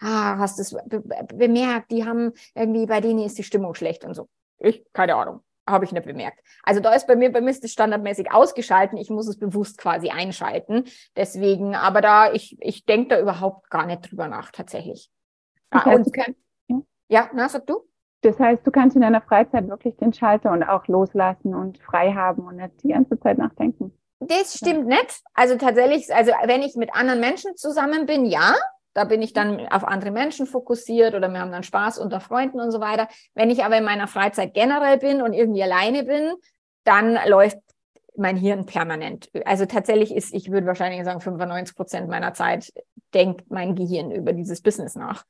Ah, 0.01 0.39
hast 0.39 0.59
du 0.59 0.63
es 0.63 0.77
be 0.87 1.03
bemerkt? 1.35 1.91
Die 1.91 2.05
haben 2.05 2.33
irgendwie, 2.55 2.87
bei 2.87 3.01
denen 3.01 3.21
ist 3.21 3.39
die 3.39 3.45
Stimmung 3.45 3.75
schlecht 3.75 4.05
und 4.05 4.15
so. 4.15 4.29
Ich, 4.59 4.85
keine 4.93 5.15
Ahnung 5.15 5.43
habe 5.71 5.85
ich 5.85 5.93
nicht 5.93 6.07
bemerkt. 6.07 6.41
Also 6.63 6.81
da 6.81 6.93
ist 6.95 7.07
bei 7.07 7.17
mir, 7.17 7.33
bei 7.33 7.41
mir 7.41 7.51
ist 7.51 7.65
das 7.65 7.73
standardmäßig 7.73 8.33
ausgeschalten. 8.33 8.99
Ich 8.99 9.11
muss 9.11 9.29
es 9.29 9.39
bewusst 9.39 9.79
quasi 9.79 10.11
einschalten. 10.11 10.85
Deswegen, 11.17 11.75
aber 11.75 12.01
da, 12.01 12.33
ich, 12.33 12.57
ich 12.61 12.85
denke 12.85 13.09
da 13.09 13.21
überhaupt 13.21 13.71
gar 13.71 13.87
nicht 13.87 14.11
drüber 14.11 14.29
nach, 14.29 14.51
tatsächlich. 14.51 15.11
Das 15.71 15.85
heißt, 15.85 16.07
und, 16.07 16.13
kannst, 16.13 16.41
ja, 16.69 16.81
ja 17.09 17.31
na, 17.35 17.49
sag 17.49 17.67
du. 17.67 17.81
Das 18.23 18.39
heißt, 18.39 18.67
du 18.67 18.71
kannst 18.71 18.97
in 18.97 19.03
deiner 19.03 19.23
Freizeit 19.23 19.69
wirklich 19.69 19.97
den 19.97 20.13
Schalter 20.13 20.53
und 20.53 20.63
auch 20.63 20.87
loslassen 20.89 21.55
und 21.55 21.79
frei 21.79 22.13
haben 22.13 22.47
und 22.47 22.57
nicht 22.57 22.83
die 22.83 22.89
ganze 22.89 23.19
Zeit 23.19 23.39
nachdenken. 23.39 23.97
Das 24.21 24.55
stimmt 24.55 24.87
nicht. 24.87 25.23
Also 25.33 25.57
tatsächlich, 25.57 26.15
also 26.15 26.33
wenn 26.45 26.61
ich 26.61 26.77
mit 26.77 26.95
anderen 26.95 27.21
Menschen 27.21 27.57
zusammen 27.57 28.05
bin, 28.05 28.27
ja, 28.27 28.55
da 28.93 29.05
bin 29.05 29.23
ich 29.23 29.33
dann 29.33 29.67
auf 29.69 29.85
andere 29.85 30.11
Menschen 30.11 30.47
fokussiert 30.47 31.15
oder 31.15 31.29
wir 31.29 31.41
haben 31.41 31.53
dann 31.53 31.63
Spaß 31.63 31.99
unter 31.99 32.21
Freunden 32.21 32.61
und 32.61 32.71
so 32.71 32.81
weiter. 32.81 33.09
Wenn 33.35 33.49
ich 33.49 33.65
aber 33.65 33.79
in 33.79 33.85
meiner 33.85 34.09
Freizeit 34.09 34.53
generell 34.53 34.99
bin 34.99 35.23
und 35.23 35.33
irgendwie 35.33 35.63
alleine 35.63 36.05
bin, 36.05 36.35
dann 36.85 37.19
läuft 37.27 37.59
mein 38.17 38.37
Hirn 38.37 38.67
permanent. 38.67 39.31
Also 39.47 39.65
tatsächlich 39.65 40.15
ist, 40.15 40.35
ich 40.35 40.51
würde 40.51 40.67
wahrscheinlich 40.67 41.05
sagen, 41.05 41.21
95 41.21 41.77
Prozent 41.77 42.09
meiner 42.09 42.35
Zeit 42.35 42.73
denkt 43.15 43.51
mein 43.51 43.75
Gehirn 43.75 44.11
über 44.11 44.33
dieses 44.33 44.61
Business 44.61 44.95
nach. 44.95 45.25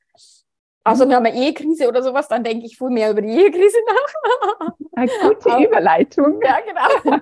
Außer 0.83 1.07
wir 1.07 1.15
haben 1.15 1.25
eine 1.25 1.37
Ehekrise 1.37 1.87
oder 1.87 2.01
sowas, 2.01 2.27
dann 2.27 2.43
denke 2.43 2.65
ich 2.65 2.77
viel 2.77 2.89
mehr 2.89 3.11
über 3.11 3.21
die 3.21 3.29
Ehekrise 3.29 3.77
nach. 3.87 4.73
Eine 4.93 5.11
gute 5.21 5.51
Aber, 5.51 5.65
Überleitung. 5.65 6.41
Ja, 6.43 6.59
genau. 6.59 7.21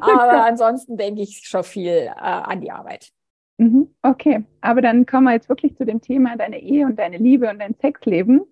Aber 0.00 0.44
ansonsten 0.44 0.96
denke 0.96 1.22
ich 1.22 1.46
schon 1.46 1.62
viel 1.62 1.92
äh, 1.92 2.12
an 2.14 2.60
die 2.60 2.70
Arbeit. 2.70 3.12
Mhm, 3.56 3.92
okay, 4.02 4.44
aber 4.60 4.82
dann 4.82 5.04
kommen 5.04 5.24
wir 5.24 5.32
jetzt 5.32 5.48
wirklich 5.48 5.76
zu 5.76 5.84
dem 5.84 6.00
Thema 6.00 6.36
deine 6.36 6.60
Ehe 6.60 6.86
und 6.86 6.96
deine 6.96 7.16
Liebe 7.16 7.50
und 7.50 7.58
dein 7.58 7.74
Sexleben. 7.74 8.42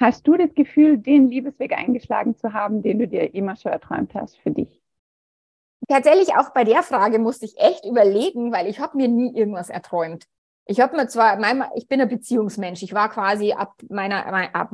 Hast 0.00 0.28
du 0.28 0.36
das 0.36 0.54
Gefühl, 0.54 0.98
den 0.98 1.28
Liebesweg 1.28 1.76
eingeschlagen 1.76 2.36
zu 2.36 2.52
haben, 2.52 2.82
den 2.82 3.00
du 3.00 3.08
dir 3.08 3.34
immer 3.34 3.56
schon 3.56 3.72
erträumt 3.72 4.14
hast 4.14 4.38
für 4.38 4.52
dich? 4.52 4.80
Tatsächlich 5.88 6.36
auch 6.36 6.50
bei 6.50 6.64
der 6.64 6.82
Frage 6.82 7.18
musste 7.18 7.46
ich 7.46 7.58
echt 7.58 7.84
überlegen, 7.84 8.52
weil 8.52 8.68
ich 8.68 8.78
habe 8.78 8.96
mir 8.96 9.08
nie 9.08 9.34
irgendwas 9.34 9.70
erträumt. 9.70 10.26
Ich 10.70 10.80
habe 10.80 10.96
mir 10.96 11.08
zwar, 11.08 11.38
mein, 11.38 11.64
ich 11.76 11.88
bin 11.88 11.98
ein 11.98 12.08
Beziehungsmensch. 12.10 12.82
Ich 12.82 12.92
war 12.92 13.08
quasi 13.08 13.52
ab 13.52 13.72
meiner, 13.88 14.26
ab, 14.54 14.70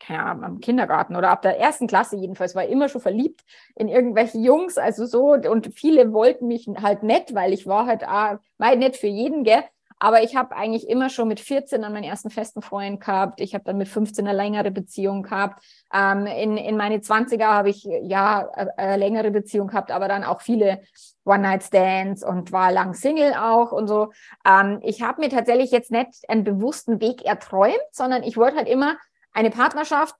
keine 0.00 0.22
Ahnung, 0.24 0.44
am 0.44 0.60
Kindergarten 0.60 1.16
oder 1.16 1.28
ab 1.28 1.42
der 1.42 1.60
ersten 1.60 1.86
Klasse 1.86 2.16
jedenfalls, 2.16 2.54
war 2.54 2.64
immer 2.64 2.88
schon 2.88 3.02
verliebt 3.02 3.42
in 3.76 3.88
irgendwelche 3.88 4.38
Jungs, 4.38 4.78
also 4.78 5.04
so. 5.04 5.34
Und 5.34 5.74
viele 5.74 6.14
wollten 6.14 6.46
mich 6.46 6.66
halt 6.80 7.02
nett, 7.02 7.34
weil 7.34 7.52
ich 7.52 7.66
war 7.66 7.84
halt, 7.84 8.04
ah, 8.08 8.40
war 8.56 8.74
nett 8.74 8.96
für 8.96 9.06
jeden, 9.06 9.44
gell. 9.44 9.62
Aber 10.04 10.22
ich 10.22 10.36
habe 10.36 10.54
eigentlich 10.54 10.86
immer 10.90 11.08
schon 11.08 11.28
mit 11.28 11.40
14 11.40 11.80
dann 11.80 11.94
meinen 11.94 12.04
ersten 12.04 12.28
festen 12.28 12.60
Freund 12.60 13.00
gehabt. 13.00 13.40
Ich 13.40 13.54
habe 13.54 13.64
dann 13.64 13.78
mit 13.78 13.88
15 13.88 14.28
eine 14.28 14.36
längere 14.36 14.70
Beziehung 14.70 15.22
gehabt. 15.22 15.64
Ähm, 15.94 16.26
in, 16.26 16.58
in 16.58 16.76
meine 16.76 16.98
20er 16.98 17.46
habe 17.46 17.70
ich 17.70 17.84
ja 18.02 18.50
eine 18.50 18.76
äh, 18.76 18.96
längere 18.96 19.30
Beziehung 19.30 19.68
gehabt, 19.68 19.90
aber 19.90 20.06
dann 20.06 20.22
auch 20.22 20.42
viele 20.42 20.82
One-Night-Stands 21.24 22.22
und 22.22 22.52
war 22.52 22.70
lang 22.70 22.92
Single 22.92 23.32
auch 23.32 23.72
und 23.72 23.88
so. 23.88 24.12
Ähm, 24.46 24.78
ich 24.82 25.00
habe 25.00 25.22
mir 25.22 25.30
tatsächlich 25.30 25.70
jetzt 25.70 25.90
nicht 25.90 26.28
einen 26.28 26.44
bewussten 26.44 27.00
Weg 27.00 27.24
erträumt, 27.24 27.80
sondern 27.90 28.24
ich 28.24 28.36
wollte 28.36 28.58
halt 28.58 28.68
immer 28.68 28.98
eine 29.32 29.48
Partnerschaft, 29.48 30.16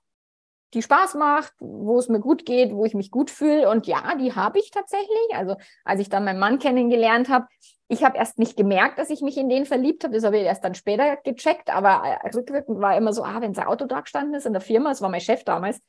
die 0.72 0.80
Spaß 0.80 1.12
macht, 1.16 1.52
wo 1.58 1.98
es 1.98 2.08
mir 2.08 2.20
gut 2.20 2.46
geht, 2.46 2.72
wo 2.72 2.86
ich 2.86 2.94
mich 2.94 3.10
gut 3.10 3.30
fühle. 3.30 3.68
Und 3.68 3.86
ja, 3.86 4.14
die 4.14 4.34
habe 4.34 4.58
ich 4.58 4.70
tatsächlich. 4.70 5.34
Also 5.34 5.56
als 5.84 6.00
ich 6.00 6.08
dann 6.08 6.24
meinen 6.24 6.40
Mann 6.40 6.58
kennengelernt 6.58 7.28
habe, 7.28 7.48
ich 7.88 8.02
habe 8.02 8.16
erst 8.16 8.38
nicht 8.38 8.56
gemerkt, 8.56 8.98
dass 8.98 9.10
ich 9.10 9.20
mich 9.20 9.36
in 9.36 9.48
den 9.48 9.66
verliebt 9.66 10.04
habe. 10.04 10.14
Das 10.14 10.24
habe 10.24 10.38
ich 10.38 10.44
erst 10.44 10.64
dann 10.64 10.74
später 10.74 11.16
gecheckt. 11.16 11.70
Aber 11.70 12.02
äh, 12.04 12.30
rückwirkend 12.34 12.80
war 12.80 12.96
immer 12.96 13.12
so, 13.12 13.24
ah, 13.24 13.40
wenn 13.40 13.54
sein 13.54 13.66
Auto 13.66 13.86
da 13.86 14.00
gestanden 14.00 14.34
ist 14.34 14.46
in 14.46 14.52
der 14.52 14.62
Firma, 14.62 14.90
das 14.90 15.02
war 15.02 15.10
mein 15.10 15.20
Chef 15.20 15.44
damals, 15.44 15.80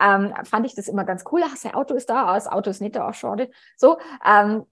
ähm, 0.00 0.32
fand 0.44 0.66
ich 0.66 0.74
das 0.74 0.88
immer 0.88 1.04
ganz 1.04 1.24
cool. 1.30 1.42
Ach, 1.44 1.56
sein 1.56 1.74
Auto 1.74 1.94
ist 1.94 2.08
da, 2.08 2.26
ah, 2.26 2.34
das 2.34 2.46
Auto 2.46 2.70
ist 2.70 2.80
nicht 2.80 2.96
da, 2.96 3.08
auch 3.08 3.14
schade. 3.14 3.50
So, 3.76 3.98
ähm, 4.26 4.64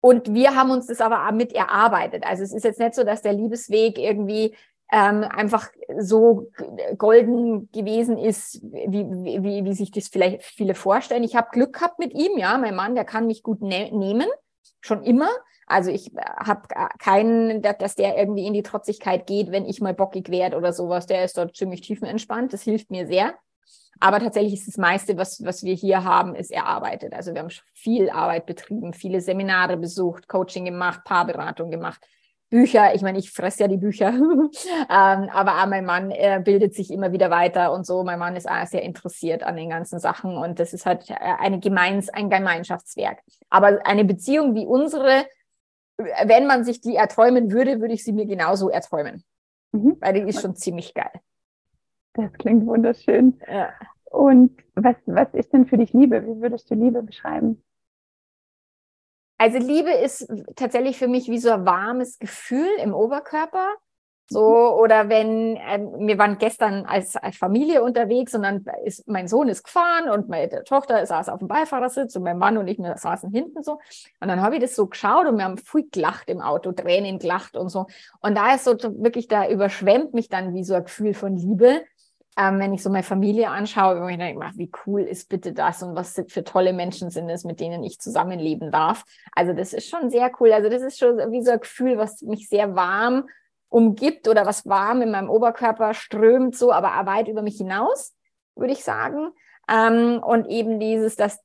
und 0.00 0.32
wir 0.32 0.54
haben 0.54 0.70
uns 0.70 0.86
das 0.86 1.02
aber 1.02 1.30
mit 1.32 1.52
erarbeitet. 1.52 2.24
Also 2.24 2.42
es 2.42 2.54
ist 2.54 2.64
jetzt 2.64 2.80
nicht 2.80 2.94
so, 2.94 3.04
dass 3.04 3.20
der 3.20 3.34
Liebesweg 3.34 3.98
irgendwie 3.98 4.56
ähm, 4.90 5.24
einfach 5.24 5.68
so 5.98 6.50
golden 6.96 7.70
gewesen 7.70 8.18
ist, 8.18 8.62
wie, 8.62 9.04
wie, 9.44 9.64
wie 9.64 9.74
sich 9.74 9.90
das 9.90 10.08
vielleicht 10.08 10.42
viele 10.42 10.74
vorstellen. 10.74 11.22
Ich 11.22 11.36
habe 11.36 11.50
Glück 11.52 11.74
gehabt 11.74 11.98
mit 11.98 12.14
ihm, 12.14 12.38
ja, 12.38 12.56
mein 12.58 12.74
Mann, 12.74 12.94
der 12.94 13.04
kann 13.04 13.26
mich 13.26 13.42
gut 13.42 13.60
ne 13.60 13.90
nehmen, 13.92 14.26
schon 14.80 15.02
immer. 15.02 15.28
Also 15.66 15.90
ich 15.90 16.14
äh, 16.16 16.20
habe 16.20 16.62
keinen, 16.98 17.62
dass 17.62 17.94
der 17.94 18.18
irgendwie 18.18 18.46
in 18.46 18.54
die 18.54 18.62
Trotzigkeit 18.62 19.26
geht, 19.26 19.50
wenn 19.50 19.66
ich 19.66 19.80
mal 19.80 19.94
bockig 19.94 20.30
werde 20.30 20.56
oder 20.56 20.72
sowas. 20.72 21.06
Der 21.06 21.24
ist 21.24 21.38
dort 21.38 21.56
ziemlich 21.56 21.80
tiefenentspannt. 21.80 22.52
Das 22.52 22.62
hilft 22.62 22.90
mir 22.90 23.06
sehr. 23.06 23.34
Aber 24.00 24.18
tatsächlich 24.18 24.54
ist 24.54 24.66
das 24.66 24.78
meiste, 24.78 25.18
was, 25.18 25.44
was 25.44 25.62
wir 25.62 25.74
hier 25.74 26.04
haben, 26.04 26.34
ist 26.34 26.50
erarbeitet. 26.50 27.12
Also 27.12 27.34
wir 27.34 27.40
haben 27.40 27.50
viel 27.74 28.08
Arbeit 28.08 28.46
betrieben, 28.46 28.94
viele 28.94 29.20
Seminare 29.20 29.76
besucht, 29.76 30.26
Coaching 30.26 30.64
gemacht, 30.64 31.04
Paarberatung 31.04 31.70
gemacht 31.70 32.00
Bücher, 32.50 32.94
ich 32.94 33.02
meine, 33.02 33.18
ich 33.18 33.30
fresse 33.30 33.60
ja 33.60 33.68
die 33.68 33.76
Bücher, 33.76 34.08
ähm, 34.10 34.50
aber 34.88 35.62
auch 35.62 35.66
mein 35.66 35.84
Mann 35.84 36.10
er 36.10 36.40
bildet 36.40 36.74
sich 36.74 36.90
immer 36.90 37.12
wieder 37.12 37.30
weiter 37.30 37.72
und 37.72 37.86
so. 37.86 38.02
Mein 38.02 38.18
Mann 38.18 38.36
ist 38.36 38.50
auch 38.50 38.66
sehr 38.66 38.82
interessiert 38.82 39.44
an 39.44 39.56
den 39.56 39.70
ganzen 39.70 40.00
Sachen 40.00 40.36
und 40.36 40.58
das 40.58 40.72
ist 40.72 40.84
halt 40.84 41.10
eine 41.10 41.60
Gemeins-, 41.60 42.10
ein 42.10 42.28
Gemeinschaftswerk. 42.28 43.20
Aber 43.48 43.78
eine 43.84 44.04
Beziehung 44.04 44.54
wie 44.56 44.66
unsere, 44.66 45.26
wenn 45.96 46.46
man 46.46 46.64
sich 46.64 46.80
die 46.80 46.96
erträumen 46.96 47.52
würde, 47.52 47.80
würde 47.80 47.94
ich 47.94 48.04
sie 48.04 48.12
mir 48.12 48.26
genauso 48.26 48.68
erträumen. 48.68 49.22
Mhm. 49.72 49.96
Weil 50.00 50.14
die 50.14 50.28
ist 50.28 50.42
schon 50.42 50.56
ziemlich 50.56 50.92
geil. 50.92 51.12
Das 52.14 52.32
klingt 52.32 52.66
wunderschön. 52.66 53.40
Ja. 53.48 53.72
Und 54.04 54.60
was, 54.74 54.96
was 55.06 55.32
ist 55.34 55.52
denn 55.52 55.66
für 55.66 55.78
dich 55.78 55.92
Liebe? 55.92 56.26
Wie 56.26 56.40
würdest 56.40 56.68
du 56.68 56.74
Liebe 56.74 57.02
beschreiben? 57.02 57.62
Also 59.40 59.56
Liebe 59.56 59.90
ist 59.90 60.30
tatsächlich 60.54 60.98
für 60.98 61.08
mich 61.08 61.30
wie 61.30 61.38
so 61.38 61.50
ein 61.50 61.64
warmes 61.64 62.18
Gefühl 62.18 62.68
im 62.82 62.92
Oberkörper. 62.92 63.68
So, 64.28 64.44
oder 64.78 65.08
wenn, 65.08 65.56
äh, 65.56 65.80
wir 65.98 66.18
waren 66.18 66.36
gestern 66.36 66.84
als, 66.84 67.16
als 67.16 67.38
Familie 67.38 67.82
unterwegs 67.82 68.34
und 68.34 68.42
dann 68.42 68.66
ist 68.84 69.08
mein 69.08 69.28
Sohn 69.28 69.48
ist 69.48 69.64
gefahren 69.64 70.10
und 70.10 70.28
meine 70.28 70.62
Tochter 70.64 71.04
saß 71.06 71.30
auf 71.30 71.38
dem 71.38 71.48
Beifahrersitz 71.48 72.14
und 72.16 72.24
mein 72.24 72.36
Mann 72.36 72.58
und 72.58 72.68
ich 72.68 72.78
wir 72.78 72.98
saßen 72.98 73.32
hinten 73.32 73.62
so. 73.62 73.80
Und 74.20 74.28
dann 74.28 74.42
habe 74.42 74.56
ich 74.56 74.60
das 74.60 74.76
so 74.76 74.86
geschaut 74.86 75.26
und 75.26 75.38
wir 75.38 75.44
haben 75.44 75.56
viel 75.56 75.88
gelacht 75.90 76.28
im 76.28 76.42
Auto, 76.42 76.72
Tränen 76.72 77.18
gelacht 77.18 77.56
und 77.56 77.70
so. 77.70 77.86
Und 78.20 78.36
da 78.36 78.54
ist 78.54 78.64
so 78.64 78.76
wirklich, 78.78 79.26
da 79.26 79.48
überschwemmt 79.48 80.12
mich 80.12 80.28
dann 80.28 80.52
wie 80.52 80.64
so 80.64 80.74
ein 80.74 80.84
Gefühl 80.84 81.14
von 81.14 81.34
Liebe 81.34 81.82
ähm, 82.40 82.58
wenn 82.58 82.72
ich 82.72 82.82
so 82.82 82.88
meine 82.88 83.02
Familie 83.02 83.50
anschaue, 83.50 84.00
wo 84.00 84.08
ich 84.08 84.16
denke, 84.16 84.50
wie 84.56 84.70
cool 84.86 85.02
ist 85.02 85.28
bitte 85.28 85.52
das 85.52 85.82
und 85.82 85.94
was 85.94 86.22
für 86.28 86.42
tolle 86.42 86.72
Menschen 86.72 87.10
sind 87.10 87.28
es, 87.28 87.44
mit 87.44 87.60
denen 87.60 87.84
ich 87.84 88.00
zusammenleben 88.00 88.70
darf. 88.70 89.04
Also 89.32 89.52
das 89.52 89.74
ist 89.74 89.90
schon 89.90 90.08
sehr 90.08 90.30
cool. 90.40 90.52
Also 90.52 90.70
das 90.70 90.80
ist 90.82 90.98
schon 90.98 91.18
wie 91.32 91.42
so 91.42 91.50
ein 91.50 91.60
Gefühl, 91.60 91.98
was 91.98 92.22
mich 92.22 92.48
sehr 92.48 92.74
warm 92.74 93.28
umgibt 93.68 94.26
oder 94.26 94.46
was 94.46 94.66
warm 94.66 95.02
in 95.02 95.10
meinem 95.10 95.28
Oberkörper 95.28 95.92
strömt, 95.92 96.56
so, 96.56 96.72
aber 96.72 96.88
weit 97.04 97.28
über 97.28 97.42
mich 97.42 97.58
hinaus, 97.58 98.14
würde 98.56 98.72
ich 98.72 98.84
sagen. 98.84 99.32
Ähm, 99.68 100.22
und 100.22 100.48
eben 100.48 100.80
dieses, 100.80 101.16
dass 101.16 101.40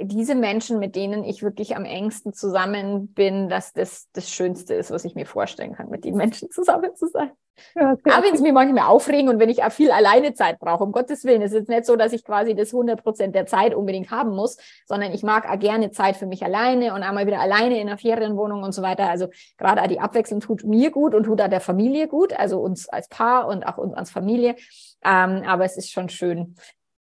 diese 0.00 0.36
Menschen, 0.36 0.78
mit 0.78 0.94
denen 0.94 1.24
ich 1.24 1.42
wirklich 1.42 1.74
am 1.76 1.84
engsten 1.84 2.32
zusammen 2.32 3.12
bin, 3.12 3.48
dass 3.48 3.72
das 3.72 4.08
das 4.12 4.30
Schönste 4.30 4.74
ist, 4.74 4.92
was 4.92 5.04
ich 5.04 5.16
mir 5.16 5.26
vorstellen 5.26 5.74
kann, 5.74 5.90
mit 5.90 6.04
den 6.04 6.14
Menschen 6.16 6.50
zusammen 6.50 6.94
zu 6.94 7.08
sein. 7.08 7.32
Ja, 7.74 7.90
Aber 7.90 8.24
wenn 8.24 8.34
es 8.34 8.40
mich 8.40 8.52
manchmal 8.52 8.86
aufregen 8.86 9.28
und 9.28 9.38
wenn 9.38 9.48
ich 9.48 9.62
auch 9.62 9.72
viel 9.72 9.90
alleine 9.90 10.34
Zeit 10.34 10.58
brauche, 10.58 10.84
um 10.84 10.92
Gottes 10.92 11.24
Willen, 11.24 11.42
es 11.42 11.52
ist 11.52 11.68
nicht 11.68 11.84
so, 11.84 11.96
dass 11.96 12.12
ich 12.12 12.24
quasi 12.24 12.54
das 12.54 12.72
100 12.72 13.02
Prozent 13.02 13.34
der 13.34 13.46
Zeit 13.46 13.74
unbedingt 13.74 14.10
haben 14.10 14.34
muss, 14.34 14.56
sondern 14.86 15.12
ich 15.12 15.22
mag 15.22 15.48
auch 15.48 15.58
gerne 15.58 15.90
Zeit 15.90 16.16
für 16.16 16.26
mich 16.26 16.44
alleine 16.44 16.94
und 16.94 17.02
einmal 17.02 17.26
wieder 17.26 17.40
alleine 17.40 17.80
in 17.80 17.88
einer 17.88 17.98
Ferienwohnung 17.98 18.62
und 18.62 18.72
so 18.72 18.82
weiter. 18.82 19.08
Also 19.08 19.28
gerade 19.58 19.82
auch 19.82 19.86
die 19.86 20.00
Abwechslung 20.00 20.40
tut 20.40 20.64
mir 20.64 20.90
gut 20.90 21.14
und 21.14 21.24
tut 21.24 21.40
auch 21.40 21.48
der 21.48 21.60
Familie 21.60 22.08
gut, 22.08 22.32
also 22.32 22.60
uns 22.60 22.88
als 22.88 23.08
Paar 23.08 23.46
und 23.46 23.64
auch 23.64 23.78
uns 23.78 23.94
als 23.94 24.10
Familie. 24.10 24.56
Ähm, 25.04 25.42
aber 25.46 25.64
es 25.64 25.76
ist 25.76 25.90
schon 25.90 26.08
schön, 26.08 26.56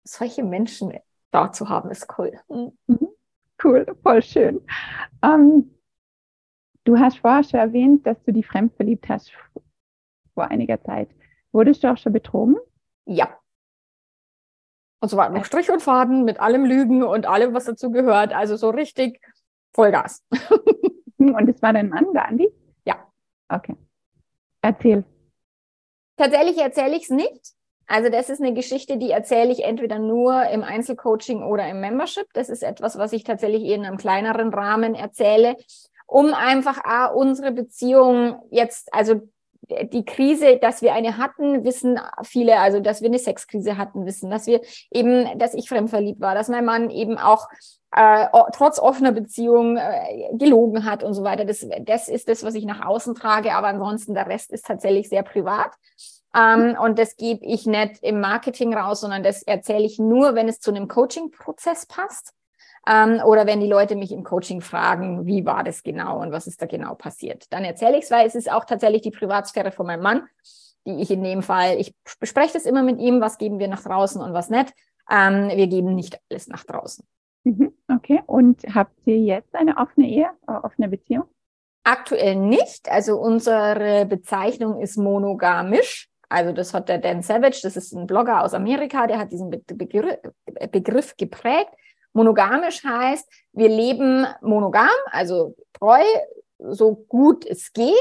solche 0.03 0.43
Menschen 0.43 0.93
da 1.31 1.51
zu 1.51 1.69
haben, 1.69 1.91
ist 1.91 2.07
cool. 2.17 2.33
Mhm. 2.49 2.71
Cool, 3.63 3.85
voll 4.03 4.21
schön. 4.21 4.61
Ähm, 5.23 5.71
du 6.83 6.99
hast 6.99 7.19
vorher 7.19 7.43
schon 7.43 7.59
erwähnt, 7.59 8.05
dass 8.05 8.21
du 8.23 8.33
die 8.33 8.43
fremd 8.43 8.73
verliebt 8.75 9.07
hast 9.09 9.31
vor 10.35 10.51
einiger 10.51 10.81
Zeit. 10.83 11.09
Wurdest 11.51 11.83
du 11.83 11.91
auch 11.91 11.97
schon 11.97 12.13
betrogen? 12.13 12.57
Ja. 13.05 13.39
Und 14.99 15.09
zwar 15.09 15.29
noch 15.29 15.45
Strich 15.45 15.71
und 15.71 15.81
Faden 15.81 16.23
mit 16.23 16.39
allem 16.39 16.65
Lügen 16.65 17.03
und 17.03 17.25
allem, 17.25 17.53
was 17.53 17.65
dazu 17.65 17.91
gehört. 17.91 18.33
Also 18.33 18.55
so 18.55 18.69
richtig 18.69 19.19
Vollgas. 19.73 20.23
und 21.17 21.49
es 21.49 21.61
war 21.61 21.73
dein 21.73 21.89
Mann, 21.89 22.05
der 22.13 22.27
Andi? 22.27 22.49
Ja. 22.85 23.07
Okay. 23.49 23.75
Erzähl. 24.61 25.03
Tatsächlich 26.17 26.57
erzähle 26.57 26.95
ich 26.95 27.03
es 27.03 27.09
nicht. 27.09 27.53
Also 27.87 28.09
das 28.09 28.29
ist 28.29 28.41
eine 28.41 28.53
Geschichte, 28.53 28.97
die 28.97 29.11
erzähle 29.11 29.51
ich 29.51 29.63
entweder 29.63 29.99
nur 29.99 30.47
im 30.47 30.63
Einzelcoaching 30.63 31.43
oder 31.43 31.69
im 31.69 31.81
Membership. 31.81 32.25
Das 32.33 32.49
ist 32.49 32.63
etwas, 32.63 32.97
was 32.97 33.13
ich 33.13 33.23
tatsächlich 33.23 33.63
in 33.63 33.85
einem 33.85 33.97
kleineren 33.97 34.51
Rahmen 34.53 34.95
erzähle, 34.95 35.55
um 36.07 36.33
einfach 36.33 36.83
A, 36.83 37.07
unsere 37.07 37.51
Beziehung 37.51 38.41
jetzt, 38.49 38.91
also 38.93 39.21
die 39.91 40.05
Krise, 40.05 40.57
dass 40.57 40.81
wir 40.81 40.93
eine 40.93 41.17
hatten, 41.17 41.63
wissen 41.63 41.99
viele, 42.23 42.59
also 42.59 42.79
dass 42.79 43.01
wir 43.01 43.09
eine 43.09 43.19
Sexkrise 43.19 43.77
hatten, 43.77 44.05
wissen, 44.05 44.29
dass 44.29 44.47
wir 44.47 44.61
eben, 44.91 45.37
dass 45.37 45.53
ich 45.53 45.69
fremdverliebt 45.69 46.21
war, 46.21 46.35
dass 46.35 46.49
mein 46.49 46.65
Mann 46.65 46.89
eben 46.89 47.17
auch 47.17 47.47
äh, 47.91 48.27
trotz 48.53 48.79
offener 48.79 49.11
Beziehung 49.11 49.77
äh, 49.77 50.29
gelogen 50.33 50.85
hat 50.85 51.03
und 51.03 51.13
so 51.13 51.23
weiter. 51.23 51.45
Das, 51.45 51.65
das 51.81 52.09
ist 52.09 52.27
das, 52.27 52.43
was 52.43 52.55
ich 52.55 52.65
nach 52.65 52.85
außen 52.85 53.15
trage, 53.15 53.53
aber 53.53 53.67
ansonsten 53.67 54.13
der 54.13 54.27
Rest 54.27 54.51
ist 54.51 54.65
tatsächlich 54.65 55.09
sehr 55.09 55.23
privat. 55.23 55.71
Ähm, 56.35 56.77
und 56.81 56.99
das 56.99 57.15
gebe 57.15 57.45
ich 57.45 57.65
nicht 57.65 58.03
im 58.03 58.19
Marketing 58.19 58.73
raus, 58.73 59.01
sondern 59.01 59.23
das 59.23 59.43
erzähle 59.43 59.85
ich 59.85 59.97
nur, 59.97 60.35
wenn 60.35 60.49
es 60.49 60.59
zu 60.59 60.71
einem 60.71 60.87
Coaching-Prozess 60.87 61.85
passt. 61.85 62.33
Ähm, 62.87 63.21
oder 63.25 63.47
wenn 63.47 63.59
die 63.59 63.67
Leute 63.67 63.95
mich 63.95 64.11
im 64.11 64.23
Coaching 64.23 64.61
fragen, 64.61 65.25
wie 65.25 65.45
war 65.45 65.63
das 65.63 65.81
genau 65.81 66.21
und 66.21 66.31
was 66.31 66.45
ist 66.45 66.61
da 66.61 66.67
genau 66.67 66.93
passiert. 66.95 67.45
Dann 67.51 67.63
erzähle 67.63 67.97
ich 67.97 68.03
es, 68.03 68.11
weil 68.11 68.27
es 68.27 68.35
ist 68.35 68.51
auch 68.51 68.65
tatsächlich 68.65 69.01
die 69.01 69.11
Privatsphäre 69.11 69.71
von 69.71 69.87
meinem 69.87 70.03
Mann, 70.03 70.27
die 70.85 71.01
ich 71.01 71.09
in 71.09 71.23
dem 71.23 71.41
Fall, 71.41 71.79
ich 71.79 71.95
bespreche 72.19 72.53
das 72.53 72.65
immer 72.65 72.83
mit 72.83 72.99
ihm, 72.99 73.21
was 73.21 73.37
geben 73.37 73.59
wir 73.59 73.67
nach 73.67 73.81
draußen 73.81 74.21
und 74.21 74.33
was 74.33 74.49
nicht. 74.49 74.73
Ähm, 75.09 75.49
wir 75.49 75.67
geben 75.67 75.95
nicht 75.95 76.19
alles 76.29 76.47
nach 76.47 76.63
draußen. 76.63 77.05
Mhm, 77.43 77.73
okay, 77.93 78.21
und 78.25 78.63
habt 78.73 78.95
ihr 79.05 79.19
jetzt 79.19 79.55
eine 79.55 79.77
offene 79.77 80.07
Ehe, 80.07 80.29
äh, 80.47 80.51
offene 80.51 80.87
Beziehung? 80.87 81.25
Aktuell 81.83 82.35
nicht. 82.35 82.89
Also 82.89 83.19
unsere 83.19 84.05
Bezeichnung 84.07 84.81
ist 84.81 84.97
monogamisch. 84.97 86.09
Also 86.27 86.51
das 86.51 86.73
hat 86.73 86.89
der 86.89 86.97
Dan 86.97 87.21
Savage, 87.21 87.59
das 87.61 87.77
ist 87.77 87.93
ein 87.93 88.07
Blogger 88.07 88.43
aus 88.43 88.55
Amerika, 88.55 89.05
der 89.05 89.19
hat 89.19 89.31
diesen 89.31 89.51
Begriff, 89.51 90.17
Begriff 90.71 91.15
geprägt. 91.17 91.69
Monogamisch 92.15 92.83
heißt, 92.83 93.29
wir 93.51 93.67
leben 93.67 94.25
monogam, 94.41 94.87
also 95.11 95.53
treu, 95.73 96.01
so 96.57 96.95
gut 96.95 97.45
es 97.45 97.73
geht. 97.73 97.93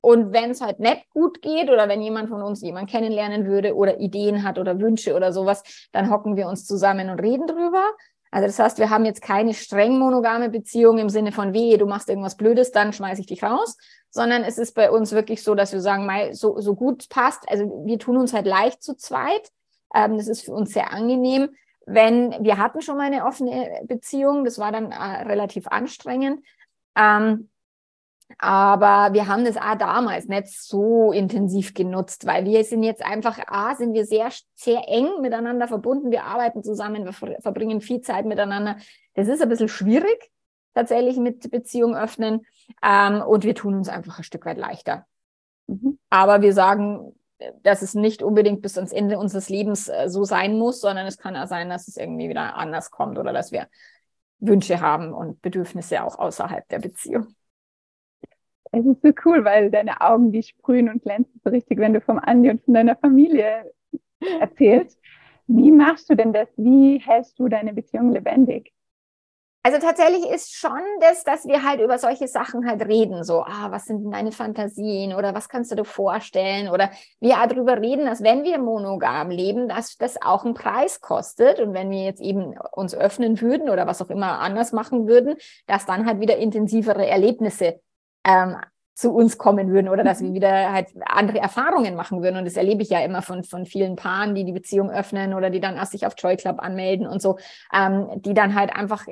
Und 0.00 0.32
wenn 0.32 0.50
es 0.50 0.60
halt 0.60 0.80
nicht 0.80 1.08
gut 1.10 1.40
geht 1.40 1.70
oder 1.70 1.88
wenn 1.88 2.02
jemand 2.02 2.28
von 2.28 2.42
uns 2.42 2.60
jemanden 2.60 2.90
kennenlernen 2.90 3.46
würde 3.46 3.74
oder 3.74 4.00
Ideen 4.00 4.42
hat 4.42 4.58
oder 4.58 4.78
Wünsche 4.80 5.14
oder 5.14 5.32
sowas, 5.32 5.62
dann 5.92 6.10
hocken 6.10 6.36
wir 6.36 6.48
uns 6.48 6.66
zusammen 6.66 7.08
und 7.08 7.20
reden 7.20 7.46
drüber. 7.46 7.84
Also 8.30 8.48
das 8.48 8.58
heißt, 8.58 8.78
wir 8.78 8.90
haben 8.90 9.04
jetzt 9.04 9.22
keine 9.22 9.54
streng 9.54 9.98
monogame 9.98 10.50
Beziehung 10.50 10.98
im 10.98 11.08
Sinne 11.08 11.30
von, 11.30 11.54
weh, 11.54 11.76
du 11.76 11.86
machst 11.86 12.08
irgendwas 12.08 12.36
Blödes, 12.36 12.72
dann 12.72 12.92
schmeiße 12.92 13.20
ich 13.20 13.28
dich 13.28 13.44
raus, 13.44 13.76
sondern 14.10 14.42
es 14.42 14.58
ist 14.58 14.74
bei 14.74 14.90
uns 14.90 15.12
wirklich 15.12 15.44
so, 15.44 15.54
dass 15.54 15.72
wir 15.72 15.80
sagen, 15.80 16.04
mal 16.04 16.34
so, 16.34 16.60
so 16.60 16.74
gut 16.74 17.08
passt. 17.08 17.48
Also 17.48 17.84
wir 17.86 18.00
tun 18.00 18.16
uns 18.16 18.34
halt 18.34 18.46
leicht 18.46 18.82
zu 18.82 18.96
zweit. 18.96 19.48
Ähm, 19.94 20.16
das 20.16 20.26
ist 20.26 20.44
für 20.44 20.52
uns 20.52 20.72
sehr 20.72 20.92
angenehm. 20.92 21.50
Wenn 21.86 22.34
wir 22.42 22.58
hatten 22.58 22.80
schon 22.80 22.96
mal 22.96 23.04
eine 23.04 23.26
offene 23.26 23.82
Beziehung, 23.84 24.44
das 24.44 24.58
war 24.58 24.72
dann 24.72 24.90
äh, 24.90 25.22
relativ 25.22 25.66
anstrengend. 25.68 26.44
Ähm, 26.96 27.50
aber 28.38 29.12
wir 29.12 29.28
haben 29.28 29.44
das 29.44 29.56
auch 29.56 29.76
damals 29.76 30.26
nicht 30.26 30.48
so 30.48 31.12
intensiv 31.12 31.74
genutzt, 31.74 32.26
weil 32.26 32.44
wir 32.44 32.64
sind 32.64 32.82
jetzt 32.82 33.04
einfach, 33.04 33.38
A, 33.46 33.74
sind 33.74 33.92
wir 33.92 34.06
sehr, 34.06 34.30
sehr 34.54 34.88
eng 34.88 35.20
miteinander 35.20 35.68
verbunden. 35.68 36.10
Wir 36.10 36.24
arbeiten 36.24 36.62
zusammen, 36.62 37.04
wir 37.04 37.12
verbringen 37.12 37.80
viel 37.80 38.00
Zeit 38.00 38.24
miteinander. 38.24 38.76
Das 39.14 39.28
ist 39.28 39.42
ein 39.42 39.48
bisschen 39.48 39.68
schwierig, 39.68 40.30
tatsächlich 40.74 41.18
mit 41.18 41.50
Beziehung 41.50 41.94
öffnen. 41.94 42.46
Ähm, 42.82 43.22
und 43.22 43.44
wir 43.44 43.54
tun 43.54 43.74
uns 43.74 43.88
einfach 43.88 44.18
ein 44.18 44.24
Stück 44.24 44.46
weit 44.46 44.58
leichter. 44.58 45.06
Mhm. 45.66 45.98
Aber 46.10 46.42
wir 46.42 46.52
sagen, 46.54 47.14
dass 47.62 47.82
es 47.82 47.94
nicht 47.94 48.22
unbedingt 48.22 48.62
bis 48.62 48.76
ans 48.76 48.92
Ende 48.92 49.18
unseres 49.18 49.48
Lebens 49.48 49.88
äh, 49.88 50.08
so 50.08 50.24
sein 50.24 50.58
muss, 50.58 50.80
sondern 50.80 51.06
es 51.06 51.18
kann 51.18 51.36
auch 51.36 51.46
sein, 51.46 51.68
dass 51.68 51.88
es 51.88 51.96
irgendwie 51.96 52.28
wieder 52.28 52.56
anders 52.56 52.90
kommt 52.90 53.18
oder 53.18 53.32
dass 53.32 53.52
wir 53.52 53.68
Wünsche 54.38 54.80
haben 54.80 55.12
und 55.12 55.40
Bedürfnisse 55.42 56.04
auch 56.04 56.18
außerhalb 56.18 56.68
der 56.68 56.80
Beziehung. 56.80 57.28
Es 58.72 58.84
ist 58.84 59.02
so 59.02 59.12
cool, 59.24 59.44
weil 59.44 59.70
deine 59.70 60.00
Augen, 60.00 60.32
die 60.32 60.42
sprühen 60.42 60.88
und 60.88 61.02
glänzen 61.02 61.40
so 61.44 61.50
richtig, 61.50 61.78
wenn 61.78 61.94
du 61.94 62.00
vom 62.00 62.18
Andi 62.18 62.50
und 62.50 62.64
von 62.64 62.74
deiner 62.74 62.96
Familie 62.96 63.70
erzählst. 64.40 64.98
Wie 65.46 65.70
machst 65.70 66.10
du 66.10 66.16
denn 66.16 66.32
das? 66.32 66.48
Wie 66.56 66.98
hältst 66.98 67.38
du 67.38 67.48
deine 67.48 67.72
Beziehung 67.72 68.12
lebendig? 68.12 68.73
Also 69.66 69.78
tatsächlich 69.78 70.28
ist 70.28 70.54
schon 70.54 70.78
das, 71.00 71.24
dass 71.24 71.46
wir 71.46 71.62
halt 71.62 71.80
über 71.80 71.96
solche 71.96 72.28
Sachen 72.28 72.66
halt 72.68 72.86
reden, 72.86 73.24
so, 73.24 73.44
ah, 73.44 73.70
was 73.70 73.86
sind 73.86 74.04
denn 74.04 74.10
deine 74.10 74.30
Fantasien? 74.30 75.14
Oder 75.14 75.34
was 75.34 75.48
kannst 75.48 75.72
du 75.72 75.74
dir 75.74 75.86
vorstellen? 75.86 76.68
Oder 76.68 76.90
wir 77.18 77.36
darüber 77.48 77.80
reden, 77.80 78.04
dass 78.04 78.22
wenn 78.22 78.44
wir 78.44 78.58
monogam 78.58 79.30
leben, 79.30 79.66
dass 79.66 79.96
das 79.96 80.20
auch 80.20 80.44
einen 80.44 80.52
Preis 80.52 81.00
kostet. 81.00 81.60
Und 81.60 81.72
wenn 81.72 81.90
wir 81.90 82.04
jetzt 82.04 82.20
eben 82.20 82.58
uns 82.72 82.94
öffnen 82.94 83.40
würden 83.40 83.70
oder 83.70 83.86
was 83.86 84.02
auch 84.02 84.10
immer 84.10 84.38
anders 84.40 84.72
machen 84.72 85.08
würden, 85.08 85.36
dass 85.66 85.86
dann 85.86 86.04
halt 86.04 86.20
wieder 86.20 86.36
intensivere 86.36 87.06
Erlebnisse 87.06 87.80
ähm, 88.26 88.56
zu 88.94 89.12
uns 89.12 89.38
kommen 89.38 89.70
würden 89.70 89.88
oder 89.88 90.04
dass 90.04 90.20
wir 90.20 90.30
mhm. 90.30 90.34
wieder 90.34 90.72
halt 90.72 90.88
andere 91.04 91.38
Erfahrungen 91.38 91.96
machen 91.96 92.22
würden. 92.22 92.36
Und 92.36 92.44
das 92.44 92.56
erlebe 92.56 92.82
ich 92.82 92.90
ja 92.90 93.00
immer 93.00 93.22
von, 93.22 93.42
von 93.42 93.66
vielen 93.66 93.96
Paaren, 93.96 94.34
die 94.34 94.44
die 94.44 94.52
Beziehung 94.52 94.90
öffnen 94.90 95.34
oder 95.34 95.50
die 95.50 95.60
dann 95.60 95.76
erst 95.76 95.92
sich 95.92 96.06
auf 96.06 96.14
Joy 96.16 96.36
Club 96.36 96.60
anmelden 96.60 97.06
und 97.06 97.20
so, 97.20 97.36
ähm, 97.72 98.08
die 98.16 98.34
dann 98.34 98.54
halt 98.54 98.74
einfach 98.74 99.04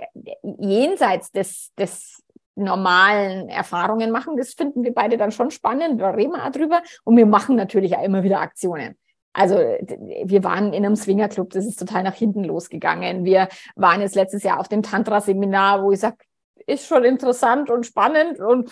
jenseits 0.43 1.33
des, 1.33 1.73
des 1.77 2.23
normalen 2.55 3.49
Erfahrungen 3.49 4.11
machen. 4.11 4.37
Das 4.37 4.55
finden 4.55 4.85
wir 4.85 4.95
beide 4.95 5.17
dann 5.17 5.33
schon 5.33 5.51
spannend, 5.51 6.01
da 6.01 6.11
reden 6.11 6.33
wir 6.33 6.45
auch 6.45 6.53
drüber. 6.53 6.83
Und 7.05 7.17
wir 7.17 7.27
machen 7.27 7.57
natürlich 7.57 7.97
auch 7.97 8.03
immer 8.03 8.23
wieder 8.23 8.41
Aktionen. 8.41 8.97
Also 9.33 9.57
wir 9.57 10.45
waren 10.45 10.75
in 10.75 10.85
einem 10.85 10.95
Swingerclub, 10.95 11.51
das 11.51 11.65
ist 11.65 11.79
total 11.79 12.03
nach 12.03 12.15
hinten 12.15 12.45
losgegangen. 12.45 13.25
Wir 13.25 13.49
waren 13.77 14.03
jetzt 14.03 14.15
letztes 14.15 14.43
Jahr 14.43 14.61
auf 14.61 14.69
dem 14.69 14.83
Tantra-Seminar, 14.83 15.83
wo 15.83 15.91
ich 15.91 16.01
sage, 16.01 16.19
ist 16.67 16.87
schon 16.87 17.05
interessant 17.05 17.71
und 17.71 17.87
spannend 17.87 18.39
und 18.41 18.71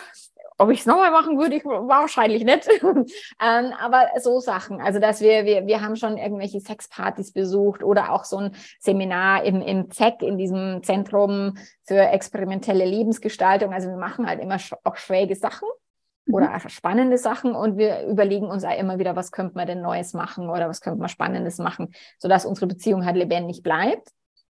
ob 0.61 0.71
ich 0.71 0.81
es 0.81 0.87
nochmal 0.87 1.11
machen 1.11 1.39
würde, 1.39 1.57
ich 1.57 1.65
wahrscheinlich 1.65 2.45
nicht. 2.45 2.69
ähm, 2.83 3.73
aber 3.81 4.09
so 4.21 4.41
Sachen, 4.41 4.81
also 4.81 4.99
dass 4.99 5.23
wir, 5.23 5.47
wir, 5.47 5.67
wir 5.67 5.81
haben 5.81 5.97
schon 5.97 6.19
irgendwelche 6.19 6.61
Sexpartys 6.61 7.33
besucht 7.33 7.83
oder 7.83 8.13
auch 8.13 8.25
so 8.25 8.37
ein 8.37 8.55
Seminar 8.79 9.45
im, 9.45 9.63
im 9.63 9.91
ZEC, 9.91 10.21
in 10.23 10.37
diesem 10.37 10.83
Zentrum 10.83 11.57
für 11.85 12.01
experimentelle 12.01 12.85
Lebensgestaltung. 12.85 13.73
Also 13.73 13.89
wir 13.89 13.97
machen 13.97 14.27
halt 14.27 14.41
immer 14.41 14.59
sch 14.59 14.75
auch 14.85 14.97
schräge 14.97 15.35
Sachen 15.35 15.67
mhm. 16.27 16.35
oder 16.35 16.51
einfach 16.53 16.71
spannende 16.71 17.17
Sachen 17.17 17.55
und 17.55 17.79
wir 17.79 18.07
überlegen 18.07 18.47
uns 18.47 18.63
auch 18.63 18.79
immer 18.79 18.99
wieder, 18.99 19.17
was 19.17 19.33
könnte 19.33 19.57
man 19.57 19.67
denn 19.67 19.81
Neues 19.81 20.13
machen 20.13 20.51
oder 20.51 20.69
was 20.69 20.83
könnte 20.83 21.01
man 21.01 21.09
Spannendes 21.09 21.57
machen, 21.57 21.95
sodass 22.19 22.45
unsere 22.45 22.67
Beziehung 22.67 23.07
halt 23.07 23.17
lebendig 23.17 23.63
bleibt 23.63 24.09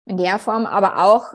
in 0.06 0.16
der 0.16 0.40
Form, 0.40 0.66
aber 0.66 1.04
auch 1.04 1.34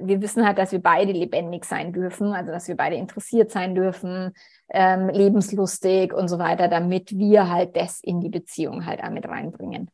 wir 0.00 0.22
wissen 0.22 0.46
halt, 0.46 0.58
dass 0.58 0.72
wir 0.72 0.80
beide 0.80 1.12
lebendig 1.12 1.64
sein 1.64 1.92
dürfen, 1.92 2.32
also 2.32 2.50
dass 2.50 2.68
wir 2.68 2.76
beide 2.76 2.96
interessiert 2.96 3.50
sein 3.50 3.74
dürfen, 3.74 4.32
ähm, 4.70 5.08
lebenslustig 5.08 6.12
und 6.12 6.28
so 6.28 6.38
weiter, 6.38 6.68
damit 6.68 7.16
wir 7.16 7.50
halt 7.50 7.76
das 7.76 8.00
in 8.00 8.20
die 8.20 8.28
Beziehung 8.28 8.86
halt 8.86 9.02
auch 9.02 9.10
mit 9.10 9.26
reinbringen. 9.26 9.90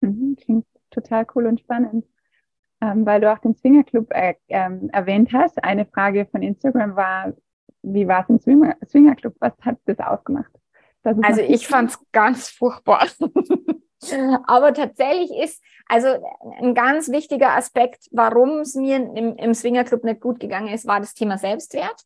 Mhm, 0.00 0.36
klingt 0.40 0.66
total 0.90 1.26
cool 1.34 1.46
und 1.46 1.60
spannend. 1.60 2.04
Ähm, 2.80 3.06
weil 3.06 3.20
du 3.20 3.32
auch 3.32 3.38
den 3.38 3.54
Swingerclub 3.54 4.10
äh, 4.10 4.34
ähm, 4.48 4.90
erwähnt 4.92 5.32
hast. 5.32 5.62
Eine 5.62 5.86
Frage 5.86 6.26
von 6.26 6.42
Instagram 6.42 6.96
war, 6.96 7.32
wie 7.82 8.06
war 8.08 8.22
es 8.22 8.28
im 8.28 8.40
Swinger, 8.40 8.76
Swingerclub? 8.86 9.34
Was 9.40 9.52
hat 9.62 9.78
das 9.86 9.98
ausgemacht? 9.98 10.50
Also 11.02 11.42
ich 11.42 11.66
fand 11.66 11.90
es 11.90 11.98
ganz 12.12 12.48
furchtbar. 12.48 13.06
Aber 14.46 14.74
tatsächlich 14.74 15.30
ist 15.32 15.62
also 15.86 16.08
ein 16.60 16.74
ganz 16.74 17.10
wichtiger 17.10 17.50
Aspekt, 17.50 18.08
warum 18.10 18.60
es 18.60 18.74
mir 18.74 18.96
im, 18.96 19.36
im 19.36 19.54
Swingerclub 19.54 20.04
nicht 20.04 20.20
gut 20.20 20.40
gegangen 20.40 20.68
ist, 20.68 20.86
war 20.86 21.00
das 21.00 21.14
Thema 21.14 21.38
Selbstwert. 21.38 22.02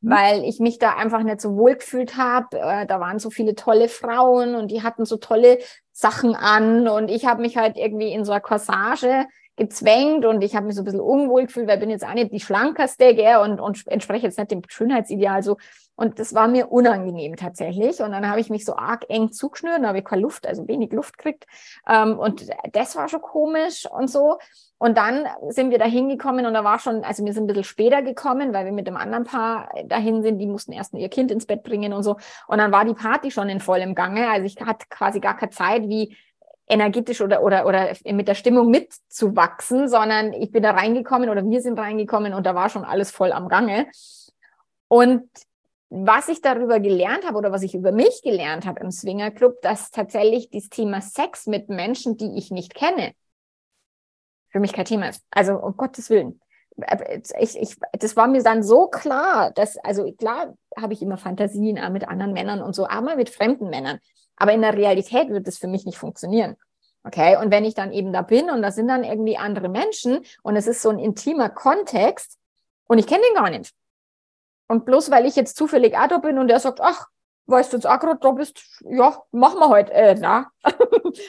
Mhm. 0.00 0.10
Weil 0.10 0.44
ich 0.44 0.60
mich 0.60 0.78
da 0.78 0.96
einfach 0.96 1.22
nicht 1.22 1.40
so 1.40 1.56
wohl 1.56 1.74
gefühlt 1.74 2.16
habe. 2.16 2.58
Äh, 2.58 2.86
da 2.86 3.00
waren 3.00 3.18
so 3.18 3.30
viele 3.30 3.54
tolle 3.54 3.88
Frauen 3.88 4.54
und 4.54 4.70
die 4.70 4.82
hatten 4.82 5.04
so 5.04 5.16
tolle 5.16 5.58
Sachen 5.92 6.34
an 6.34 6.88
und 6.88 7.10
ich 7.10 7.26
habe 7.26 7.42
mich 7.42 7.56
halt 7.56 7.76
irgendwie 7.76 8.12
in 8.12 8.24
so 8.24 8.32
einer 8.32 8.40
Corsage 8.40 9.26
gezwängt 9.56 10.24
und 10.24 10.42
ich 10.42 10.56
habe 10.56 10.66
mich 10.66 10.74
so 10.74 10.82
ein 10.82 10.84
bisschen 10.86 11.00
unwohl 11.00 11.44
gefühlt, 11.46 11.68
weil 11.68 11.74
ich 11.74 11.80
bin 11.80 11.90
jetzt 11.90 12.06
auch 12.06 12.14
nicht 12.14 12.32
die 12.32 12.40
schlankeste 12.40 13.14
gell, 13.14 13.36
und, 13.36 13.60
und 13.60 13.86
entspreche 13.86 14.26
jetzt 14.26 14.38
nicht 14.38 14.50
dem 14.50 14.62
Schönheitsideal 14.66 15.42
so. 15.42 15.58
Und 15.94 16.18
das 16.18 16.34
war 16.34 16.48
mir 16.48 16.72
unangenehm 16.72 17.36
tatsächlich. 17.36 18.00
Und 18.00 18.12
dann 18.12 18.28
habe 18.28 18.40
ich 18.40 18.50
mich 18.50 18.64
so 18.64 18.76
arg 18.76 19.04
eng 19.08 19.30
zugeschnürt, 19.30 19.84
habe 19.84 19.98
ich 19.98 20.04
keine 20.04 20.22
Luft, 20.22 20.46
also 20.46 20.66
wenig 20.66 20.92
Luft 20.92 21.18
gekriegt. 21.18 21.46
Ähm, 21.86 22.18
und 22.18 22.48
das 22.72 22.96
war 22.96 23.08
schon 23.08 23.20
komisch 23.20 23.86
und 23.90 24.10
so. 24.10 24.38
Und 24.78 24.98
dann 24.98 25.28
sind 25.48 25.70
wir 25.70 25.78
da 25.78 25.84
hingekommen 25.84 26.44
und 26.44 26.54
da 26.54 26.64
war 26.64 26.80
schon, 26.80 27.04
also 27.04 27.24
wir 27.24 27.32
sind 27.32 27.44
ein 27.44 27.46
bisschen 27.46 27.62
später 27.62 28.02
gekommen, 28.02 28.52
weil 28.52 28.64
wir 28.64 28.72
mit 28.72 28.88
dem 28.88 28.96
anderen 28.96 29.24
Paar 29.24 29.70
dahin 29.84 30.22
sind, 30.22 30.38
die 30.38 30.46
mussten 30.46 30.72
erst 30.72 30.94
ihr 30.94 31.08
Kind 31.08 31.30
ins 31.30 31.46
Bett 31.46 31.62
bringen 31.62 31.92
und 31.92 32.02
so. 32.02 32.16
Und 32.48 32.58
dann 32.58 32.72
war 32.72 32.84
die 32.84 32.94
Party 32.94 33.30
schon 33.30 33.48
in 33.48 33.60
vollem 33.60 33.94
Gange. 33.94 34.28
Also 34.28 34.46
ich 34.46 34.56
hatte 34.60 34.86
quasi 34.88 35.20
gar 35.20 35.36
keine 35.36 35.50
Zeit, 35.50 35.88
wie 35.88 36.16
energetisch 36.66 37.20
oder, 37.20 37.42
oder, 37.42 37.66
oder 37.66 37.92
mit 38.06 38.28
der 38.28 38.34
Stimmung 38.34 38.70
mitzuwachsen, 38.70 39.88
sondern 39.88 40.32
ich 40.32 40.50
bin 40.50 40.62
da 40.62 40.70
reingekommen 40.70 41.28
oder 41.28 41.48
wir 41.48 41.60
sind 41.60 41.78
reingekommen 41.78 42.34
und 42.34 42.46
da 42.46 42.54
war 42.54 42.68
schon 42.70 42.84
alles 42.84 43.10
voll 43.10 43.30
am 43.30 43.48
Gange. 43.48 43.86
Und 44.88 45.28
was 45.94 46.28
ich 46.28 46.40
darüber 46.40 46.80
gelernt 46.80 47.26
habe 47.26 47.36
oder 47.36 47.52
was 47.52 47.62
ich 47.62 47.74
über 47.74 47.92
mich 47.92 48.22
gelernt 48.22 48.64
habe 48.64 48.80
im 48.80 48.90
Swingerclub, 48.90 49.60
dass 49.60 49.90
tatsächlich 49.90 50.48
das 50.48 50.70
Thema 50.70 51.02
Sex 51.02 51.46
mit 51.46 51.68
Menschen, 51.68 52.16
die 52.16 52.38
ich 52.38 52.50
nicht 52.50 52.74
kenne, 52.74 53.12
für 54.48 54.58
mich 54.58 54.72
kein 54.72 54.86
Thema 54.86 55.10
ist. 55.10 55.22
Also 55.30 55.54
um 55.54 55.76
Gottes 55.76 56.08
Willen. 56.08 56.40
Ich, 57.38 57.60
ich, 57.60 57.76
das 57.92 58.16
war 58.16 58.26
mir 58.26 58.42
dann 58.42 58.62
so 58.62 58.86
klar, 58.86 59.50
dass, 59.50 59.76
also 59.76 60.10
klar 60.12 60.54
habe 60.80 60.94
ich 60.94 61.02
immer 61.02 61.18
Fantasien 61.18 61.78
mit 61.92 62.08
anderen 62.08 62.32
Männern 62.32 62.62
und 62.62 62.74
so, 62.74 62.88
aber 62.88 63.16
mit 63.16 63.28
fremden 63.28 63.68
Männern. 63.68 63.98
Aber 64.36 64.54
in 64.54 64.62
der 64.62 64.74
Realität 64.74 65.28
wird 65.28 65.46
das 65.46 65.58
für 65.58 65.68
mich 65.68 65.84
nicht 65.84 65.98
funktionieren. 65.98 66.56
Okay, 67.04 67.36
und 67.36 67.50
wenn 67.50 67.66
ich 67.66 67.74
dann 67.74 67.92
eben 67.92 68.14
da 68.14 68.22
bin 68.22 68.48
und 68.48 68.62
da 68.62 68.70
sind 68.70 68.88
dann 68.88 69.04
irgendwie 69.04 69.36
andere 69.36 69.68
Menschen 69.68 70.24
und 70.42 70.56
es 70.56 70.66
ist 70.66 70.80
so 70.80 70.88
ein 70.88 70.98
intimer 70.98 71.50
Kontext 71.50 72.38
und 72.86 72.96
ich 72.96 73.06
kenne 73.06 73.22
den 73.28 73.34
gar 73.34 73.50
nicht, 73.50 73.74
und 74.72 74.86
bloß 74.86 75.10
weil 75.10 75.26
ich 75.26 75.36
jetzt 75.36 75.56
zufällig 75.56 75.96
auch 75.96 76.08
da 76.08 76.16
bin 76.16 76.38
und 76.38 76.48
der 76.48 76.58
sagt, 76.58 76.80
ach, 76.80 77.06
weißt 77.46 77.72
du 77.72 77.76
jetzt 77.76 77.86
auch 77.86 78.00
gerade 78.00 78.18
da 78.20 78.30
bist, 78.30 78.62
ja, 78.88 79.22
machen 79.30 79.58
wir 79.60 79.68
heute. 79.68 79.92
Äh, 79.92 80.16
na. 80.18 80.50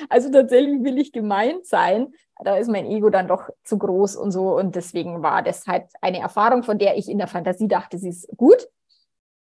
also 0.10 0.32
tatsächlich 0.32 0.82
will 0.82 0.98
ich 0.98 1.12
gemeint 1.12 1.66
sein. 1.66 2.14
Da 2.44 2.56
ist 2.56 2.70
mein 2.70 2.86
Ego 2.86 3.10
dann 3.10 3.28
doch 3.28 3.50
zu 3.66 3.78
groß 3.78 4.16
und 4.16 4.32
so. 4.32 4.56
Und 4.56 4.76
deswegen 4.76 5.22
war 5.22 5.44
das 5.44 5.68
halt 5.68 5.88
eine 6.00 6.20
Erfahrung, 6.20 6.64
von 6.64 6.78
der 6.78 6.98
ich 6.98 7.10
in 7.10 7.18
der 7.18 7.28
Fantasie 7.28 7.68
dachte, 7.68 7.98
sie 7.98 8.10
ist 8.10 8.30
gut. 8.38 8.66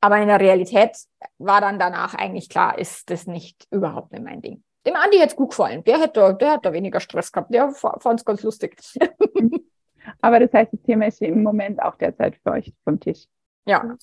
Aber 0.02 0.18
in 0.18 0.28
der 0.28 0.40
Realität 0.40 0.98
war 1.38 1.62
dann 1.62 1.78
danach 1.78 2.16
eigentlich 2.16 2.50
klar, 2.50 2.80
ist 2.80 3.12
das 3.12 3.28
nicht 3.28 3.68
überhaupt 3.70 4.12
nicht 4.14 4.24
mein 4.24 4.42
Ding. 4.42 4.64
Dem 4.88 4.96
Andi 4.96 5.18
hätte 5.18 5.30
es 5.30 5.36
gut 5.36 5.52
gefallen. 5.52 5.84
Der 5.84 6.00
hätte, 6.00 6.36
der 6.40 6.54
hat 6.54 6.66
da 6.66 6.74
weniger 6.74 7.00
Stress 7.00 7.32
gehabt. 7.32 7.54
Der 7.54 7.72
fand 7.72 8.20
es 8.20 8.26
ganz 8.26 8.42
lustig. 8.42 8.82
Aber 10.22 10.40
das 10.40 10.52
heißt, 10.52 10.74
das 10.74 10.82
Thema 10.82 11.06
ist 11.06 11.22
im 11.22 11.44
Moment 11.44 11.80
auch 11.84 11.96
derzeit 11.96 12.36
für 12.38 12.52
euch 12.54 12.74
vom 12.84 13.00
Tisch. 13.00 13.28
Ja. 13.65 13.97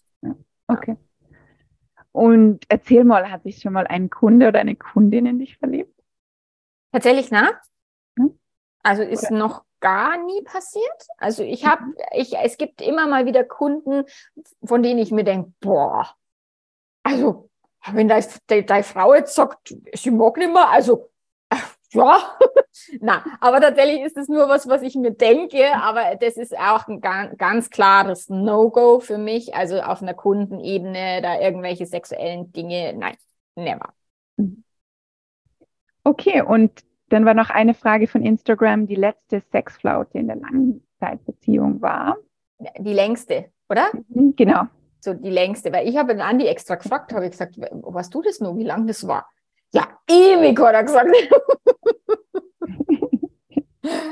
Okay. 0.67 0.97
Und 2.13 2.65
erzähl 2.69 3.05
mal, 3.05 3.31
hat 3.31 3.43
sich 3.45 3.61
schon 3.61 3.73
mal 3.73 3.87
ein 3.87 4.11
Kunde 4.11 4.49
oder 4.49 4.61
eine 4.61 4.77
Kundin 4.77 5.27
in 5.27 5.39
dich 5.39 5.57
verliebt? 5.57 5.95
Tatsächlich, 6.93 7.31
na? 7.31 7.53
Hm? 8.19 8.39
Also 8.83 9.03
ist 9.03 9.31
oder? 9.31 9.39
noch 9.39 9.65
gar 9.81 10.23
nie 10.25 10.43
passiert. 10.43 11.07
Also 11.19 11.43
ich 11.43 11.65
habe, 11.65 11.85
mhm. 11.85 11.95
ich, 12.13 12.37
es 12.37 12.57
gibt 12.57 12.81
immer 12.83 13.07
mal 13.07 13.27
wieder 13.27 13.45
Kunden, 13.45 14.05
von 14.65 14.83
denen 14.83 14.99
ich 14.99 15.11
mir 15.11 15.25
denke, 15.25 15.53
boah, 15.61 16.15
also 17.03 17.49
wenn 17.93 18.09
deine 18.09 18.83
Frau 18.83 19.15
jetzt 19.15 19.35
sagt, 19.35 19.75
sie 19.95 20.11
mag 20.11 20.37
nicht 20.37 20.53
mehr, 20.53 20.69
also 20.69 21.09
ja, 21.91 22.19
na, 23.01 23.25
aber 23.41 23.61
tatsächlich 23.61 24.03
ist 24.03 24.17
es 24.17 24.29
nur 24.29 24.49
was, 24.49 24.69
was 24.69 24.83
ich 24.83 24.95
mir 24.95 25.13
denke, 25.13 25.65
aber 25.75 26.17
das 26.21 26.37
ist 26.37 26.57
auch 26.57 26.87
ein 26.89 27.01
ganz, 27.01 27.71
klares 27.71 28.29
No-Go 28.29 29.01
für 29.01 29.19
mich, 29.19 29.55
also 29.55 29.81
auf 29.81 30.03
einer 30.03 30.15
Kundenebene 30.15 31.23
da 31.23 31.41
irgendwelche 31.41 31.87
sexuellen 31.87 32.53
Dinge, 32.53 32.95
nein, 32.95 33.17
never. 33.57 33.93
Okay, 36.05 36.43
und 36.43 36.85
dann 37.09 37.25
war 37.25 37.35
noch 37.35 37.51
eine 37.51 37.75
Frage 37.75 38.07
von 38.07 38.23
Instagram, 38.23 38.87
die 38.87 38.95
letzte 38.95 39.41
Sexflaute 39.41 40.19
in 40.19 40.27
der 40.27 40.37
Langzeitbeziehung 40.37 41.81
war. 41.81 42.19
Die 42.79 42.93
längste, 42.93 43.47
oder? 43.69 43.89
Mhm, 44.09 44.35
genau. 44.37 44.65
So 45.01 45.15
die 45.15 45.31
längste, 45.31 45.73
weil 45.73 45.89
ich 45.89 45.97
habe 45.97 46.15
den 46.15 46.21
Andi 46.21 46.47
extra 46.47 46.75
gefragt, 46.75 47.13
habe 47.13 47.25
ich 47.27 47.31
gesagt, 47.31 47.55
was 47.59 48.11
du 48.11 48.21
das 48.21 48.41
nur, 48.41 48.57
wie 48.59 48.65
lang 48.65 48.87
das 48.87 49.07
war? 49.07 49.29
Ja, 49.73 49.87
ewig, 50.09 50.59
hat 50.61 50.75
er 50.75 50.85
gesagt. 50.85 51.11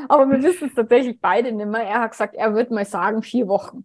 Aber 0.08 0.28
wir 0.30 0.42
wissen 0.42 0.68
es 0.68 0.74
tatsächlich 0.74 1.20
beide 1.20 1.52
nicht 1.52 1.66
mehr. 1.66 1.82
Er 1.82 2.00
hat 2.00 2.12
gesagt, 2.12 2.34
er 2.34 2.54
würde 2.54 2.74
mal 2.74 2.84
sagen, 2.84 3.22
vier 3.22 3.48
Wochen. 3.48 3.84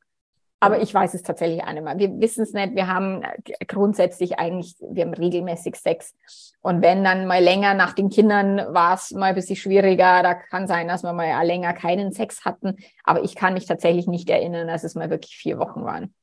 Aber 0.64 0.80
ich 0.80 0.94
weiß 0.94 1.16
es 1.16 1.24
tatsächlich 1.24 1.64
auch 1.64 1.74
nicht 1.74 1.84
mehr. 1.84 1.98
Wir 1.98 2.20
wissen 2.20 2.44
es 2.44 2.54
nicht. 2.54 2.76
Wir 2.76 2.86
haben 2.86 3.24
grundsätzlich 3.68 4.38
eigentlich, 4.38 4.76
wir 4.80 5.06
haben 5.06 5.14
regelmäßig 5.16 5.76
Sex. 5.76 6.14
Und 6.62 6.84
wenn 6.84 7.04
dann 7.04 7.26
mal 7.26 7.42
länger 7.44 7.74
nach 7.74 7.94
den 7.94 8.10
Kindern 8.10 8.58
war 8.72 8.94
es 8.94 9.10
mal 9.10 9.30
ein 9.30 9.36
bisschen 9.36 9.56
schwieriger. 9.56 10.22
Da 10.22 10.36
kann 10.36 10.68
sein, 10.68 10.88
dass 10.88 11.02
wir 11.02 11.14
mal 11.14 11.44
länger 11.44 11.74
keinen 11.74 12.12
Sex 12.12 12.46
hatten. 12.46 12.78
Aber 13.04 13.24
ich 13.24 13.36
kann 13.36 13.56
mich 13.56 13.66
tatsächlich 13.66 14.06
nicht 14.06 14.30
erinnern, 14.30 14.68
dass 14.68 14.84
es 14.84 14.94
mal 14.94 15.10
wirklich 15.10 15.36
vier 15.36 15.58
Wochen 15.58 15.84
waren. 15.84 16.14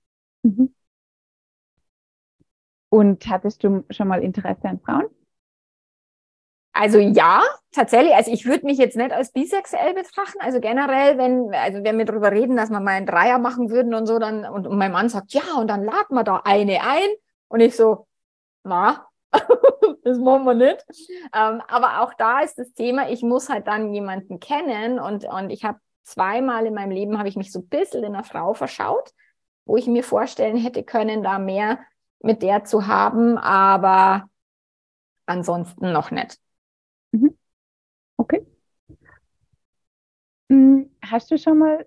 Mhm. 0.45 0.73
Und 2.91 3.27
hattest 3.27 3.65
du 3.65 3.85
schon 3.91 4.07
mal 4.07 4.23
Interesse 4.23 4.69
an 4.69 4.79
Frauen? 4.79 5.07
Also 6.81 7.01
ja, 7.01 7.43
tatsächlich. 7.73 8.15
Also 8.15 8.31
ich 8.31 8.47
würde 8.47 8.65
mich 8.65 8.79
jetzt 8.79 8.97
nicht 8.97 9.11
als 9.11 9.33
bisexuell 9.33 9.95
betrachten. 9.95 10.39
Also 10.41 10.61
generell, 10.61 11.19
wenn, 11.19 11.53
also 11.53 11.83
wenn 11.83 11.99
wir 11.99 12.05
darüber 12.05 12.31
reden, 12.31 12.57
dass 12.57 12.71
wir 12.71 12.79
mal 12.79 12.93
einen 12.93 13.07
Dreier 13.07 13.41
machen 13.41 13.71
würden 13.71 13.95
und 13.95 14.07
so, 14.07 14.21
dann, 14.21 14.45
und, 14.45 14.65
und 14.69 14.79
mein 14.79 14.93
Mann 14.93 15.09
sagt, 15.09 15.33
ja, 15.33 15.43
und 15.59 15.67
dann 15.67 15.83
laden 15.83 16.15
wir 16.15 16.23
da 16.23 16.43
eine 16.45 16.81
ein. 16.83 17.09
Und 17.49 17.59
ich 17.59 17.75
so, 17.75 18.07
na, 18.63 19.09
das 20.05 20.19
machen 20.19 20.45
wir 20.45 20.55
nicht. 20.55 20.87
Ähm, 21.35 21.63
aber 21.67 22.01
auch 22.03 22.15
da 22.15 22.43
ist 22.43 22.61
das 22.61 22.73
Thema, 22.75 23.11
ich 23.11 23.23
muss 23.23 23.49
halt 23.49 23.67
dann 23.67 23.93
jemanden 23.93 24.39
kennen 24.39 25.01
und, 25.01 25.25
und 25.25 25.51
ich 25.51 25.65
habe 25.65 25.81
zweimal 26.05 26.65
in 26.65 26.75
meinem 26.75 26.93
Leben 26.93 27.19
habe 27.19 27.29
ich 27.29 27.35
mich 27.35 27.51
so 27.51 27.59
ein 27.59 27.69
bisschen 27.69 28.05
in 28.05 28.15
einer 28.15 28.23
Frau 28.23 28.55
verschaut, 28.55 29.11
wo 29.65 29.77
ich 29.77 29.89
mir 29.89 30.05
vorstellen 30.05 30.57
hätte 30.57 30.85
können, 30.85 31.25
da 31.25 31.41
mehr 31.41 31.81
mit 32.21 32.41
der 32.41 32.63
zu 32.63 32.87
haben, 32.87 33.37
aber 33.37 34.29
ansonsten 35.27 35.93
noch 35.93 36.13
nicht. 36.13 36.39
Okay. 38.19 38.45
Hm, 40.51 40.91
hast 41.03 41.31
du 41.31 41.39
schon 41.39 41.59
mal 41.59 41.87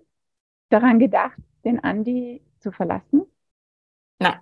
daran 0.70 0.98
gedacht, 0.98 1.36
den 1.64 1.82
Andi 1.82 2.42
zu 2.60 2.72
verlassen? 2.72 3.22
Nein. 4.18 4.40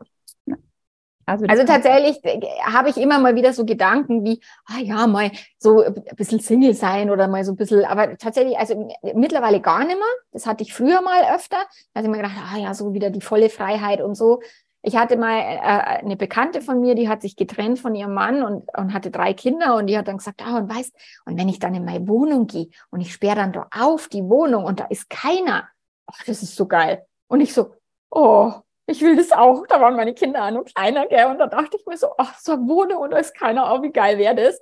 Also, 1.26 1.46
also 1.46 1.64
tatsächlich 1.64 2.24
äh, 2.24 2.40
habe 2.64 2.88
ich 2.90 2.96
immer 2.96 3.20
mal 3.20 3.36
wieder 3.36 3.52
so 3.52 3.64
Gedanken 3.64 4.24
wie, 4.24 4.40
ah 4.66 4.80
ja, 4.80 5.06
mal 5.06 5.30
so 5.58 5.80
ein 5.82 5.94
bisschen 6.16 6.40
Single 6.40 6.74
sein 6.74 7.08
oder 7.08 7.28
mal 7.28 7.44
so 7.44 7.52
ein 7.52 7.56
bisschen, 7.56 7.84
aber 7.84 8.16
tatsächlich, 8.18 8.58
also 8.58 8.88
mittlerweile 9.14 9.60
gar 9.60 9.84
nicht 9.84 9.96
mehr. 9.96 10.08
Das 10.32 10.46
hatte 10.46 10.64
ich 10.64 10.74
früher 10.74 11.02
mal 11.02 11.32
öfter. 11.34 11.58
Da 11.92 12.00
habe 12.00 12.06
ich 12.06 12.10
mir 12.10 12.16
gedacht, 12.16 12.36
ah 12.52 12.58
ja, 12.58 12.74
so 12.74 12.94
wieder 12.94 13.10
die 13.10 13.20
volle 13.20 13.48
Freiheit 13.48 14.00
und 14.00 14.16
so. 14.16 14.40
Ich 14.82 14.96
hatte 14.96 15.16
mal 15.16 15.38
äh, 15.38 16.02
eine 16.02 16.16
Bekannte 16.16 16.62
von 16.62 16.80
mir, 16.80 16.94
die 16.94 17.08
hat 17.08 17.20
sich 17.22 17.36
getrennt 17.36 17.78
von 17.78 17.94
ihrem 17.94 18.14
Mann 18.14 18.42
und, 18.42 18.64
und 18.76 18.94
hatte 18.94 19.10
drei 19.10 19.34
Kinder 19.34 19.76
und 19.76 19.86
die 19.86 19.98
hat 19.98 20.08
dann 20.08 20.18
gesagt, 20.18 20.42
ah, 20.44 20.58
und 20.58 20.74
weißt, 20.74 20.94
und 21.26 21.38
wenn 21.38 21.48
ich 21.48 21.58
dann 21.58 21.74
in 21.74 21.84
meine 21.84 22.08
Wohnung 22.08 22.46
gehe 22.46 22.68
und 22.90 23.00
ich 23.00 23.12
sperre 23.12 23.36
dann 23.36 23.52
da 23.52 23.68
auf 23.72 24.08
die 24.08 24.24
Wohnung 24.24 24.64
und 24.64 24.80
da 24.80 24.86
ist 24.86 25.10
keiner, 25.10 25.68
ach, 26.06 26.24
das 26.24 26.42
ist 26.42 26.56
so 26.56 26.66
geil. 26.66 27.04
Und 27.28 27.40
ich 27.40 27.52
so, 27.52 27.74
oh, 28.10 28.52
ich 28.86 29.00
will 29.02 29.16
das 29.16 29.32
auch. 29.32 29.66
Da 29.66 29.80
waren 29.80 29.96
meine 29.96 30.14
Kinder 30.14 30.50
noch 30.50 30.64
kleiner, 30.64 31.06
gell? 31.06 31.26
Und 31.26 31.38
da 31.38 31.46
dachte 31.46 31.76
ich 31.78 31.86
mir 31.86 31.96
so, 31.96 32.08
ach, 32.18 32.38
so 32.38 32.52
eine 32.52 32.66
Wohnung 32.66 32.98
und 32.98 33.10
da 33.10 33.18
ist 33.18 33.34
keiner, 33.34 33.72
oh, 33.72 33.82
wie 33.82 33.92
geil 33.92 34.18
wäre 34.18 34.34
das? 34.34 34.60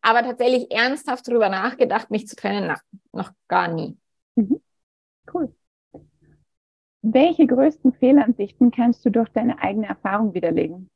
Aber 0.00 0.22
tatsächlich 0.22 0.70
ernsthaft 0.70 1.28
darüber 1.28 1.48
nachgedacht, 1.48 2.10
mich 2.10 2.26
zu 2.26 2.36
trennen, 2.36 2.66
na, 2.68 2.80
noch 3.12 3.30
gar 3.48 3.68
nie. 3.68 3.96
Mhm. 4.34 4.60
Cool. 5.32 5.54
Welche 7.10 7.46
größten 7.46 7.94
Fehlansichten 7.94 8.70
kannst 8.70 9.04
du 9.04 9.10
durch 9.10 9.28
deine 9.30 9.60
eigene 9.60 9.88
Erfahrung 9.88 10.34
widerlegen? 10.34 10.90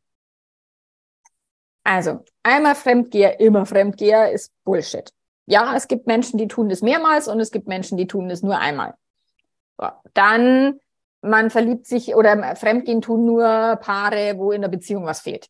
Also, 1.85 2.20
einmal 2.42 2.75
Fremdgeher, 2.75 3.40
immer 3.40 3.64
Fremdgeher 3.66 4.31
ist 4.31 4.53
Bullshit. 4.64 5.11
Ja, 5.46 5.75
es 5.75 5.88
gibt 5.88 6.07
Menschen, 6.07 6.38
die 6.38 6.48
tun 6.48 6.68
das 6.68 6.83
mehrmals 6.83 7.29
und 7.29 7.40
es 7.40 7.51
gibt 7.51 7.66
Menschen, 7.66 7.96
die 7.96 8.07
tun 8.07 8.29
das 8.29 8.42
nur 8.42 8.59
einmal. 8.59 8.94
So, 9.79 9.88
dann 10.14 10.79
man 11.22 11.51
verliebt 11.51 11.87
sich 11.87 12.14
oder 12.14 12.57
Fremdgehen 12.57 13.01
tun 13.01 13.25
nur 13.25 13.77
Paare, 13.77 14.35
wo 14.37 14.53
in 14.53 14.61
der 14.61 14.68
Beziehung 14.68 15.07
was 15.07 15.20
fehlt. 15.20 15.48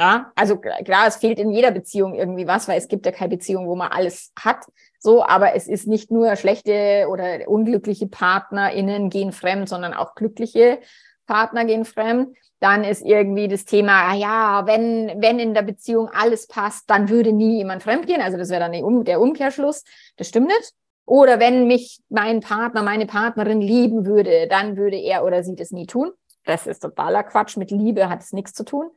Ja, 0.00 0.32
also 0.34 0.56
klar, 0.56 1.06
es 1.06 1.16
fehlt 1.16 1.38
in 1.38 1.50
jeder 1.50 1.72
Beziehung 1.72 2.14
irgendwie 2.14 2.46
was, 2.46 2.68
weil 2.68 2.78
es 2.78 2.88
gibt 2.88 3.04
ja 3.04 3.12
keine 3.12 3.36
Beziehung, 3.36 3.68
wo 3.68 3.76
man 3.76 3.92
alles 3.92 4.32
hat. 4.38 4.64
So, 4.98 5.22
aber 5.22 5.54
es 5.54 5.68
ist 5.68 5.86
nicht 5.86 6.10
nur 6.10 6.36
schlechte 6.36 7.06
oder 7.10 7.46
unglückliche 7.46 8.06
PartnerInnen 8.06 9.10
gehen 9.10 9.30
fremd, 9.30 9.68
sondern 9.68 9.92
auch 9.92 10.14
glückliche 10.14 10.78
Partner 11.26 11.66
gehen 11.66 11.84
fremd. 11.84 12.34
Dann 12.60 12.82
ist 12.82 13.02
irgendwie 13.02 13.46
das 13.46 13.66
Thema, 13.66 14.08
ah 14.08 14.14
ja, 14.14 14.66
wenn, 14.66 15.20
wenn 15.20 15.38
in 15.38 15.52
der 15.52 15.62
Beziehung 15.62 16.08
alles 16.08 16.46
passt, 16.46 16.88
dann 16.88 17.10
würde 17.10 17.34
nie 17.34 17.58
jemand 17.58 17.82
fremdgehen. 17.82 18.22
Also 18.22 18.38
das 18.38 18.48
wäre 18.48 18.70
dann 18.70 19.04
der 19.04 19.20
Umkehrschluss. 19.20 19.84
Das 20.16 20.28
stimmt 20.28 20.48
nicht. 20.48 20.72
Oder 21.04 21.40
wenn 21.40 21.66
mich 21.66 22.00
mein 22.08 22.40
Partner, 22.40 22.82
meine 22.82 23.04
Partnerin 23.04 23.60
lieben 23.60 24.06
würde, 24.06 24.46
dann 24.48 24.78
würde 24.78 24.96
er 24.96 25.26
oder 25.26 25.42
sie 25.42 25.56
das 25.56 25.72
nie 25.72 25.86
tun. 25.86 26.12
Das 26.46 26.66
ist 26.66 26.80
totaler 26.80 27.22
Quatsch. 27.22 27.58
Mit 27.58 27.70
Liebe 27.70 28.08
hat 28.08 28.22
es 28.22 28.32
nichts 28.32 28.54
zu 28.54 28.64
tun. 28.64 28.90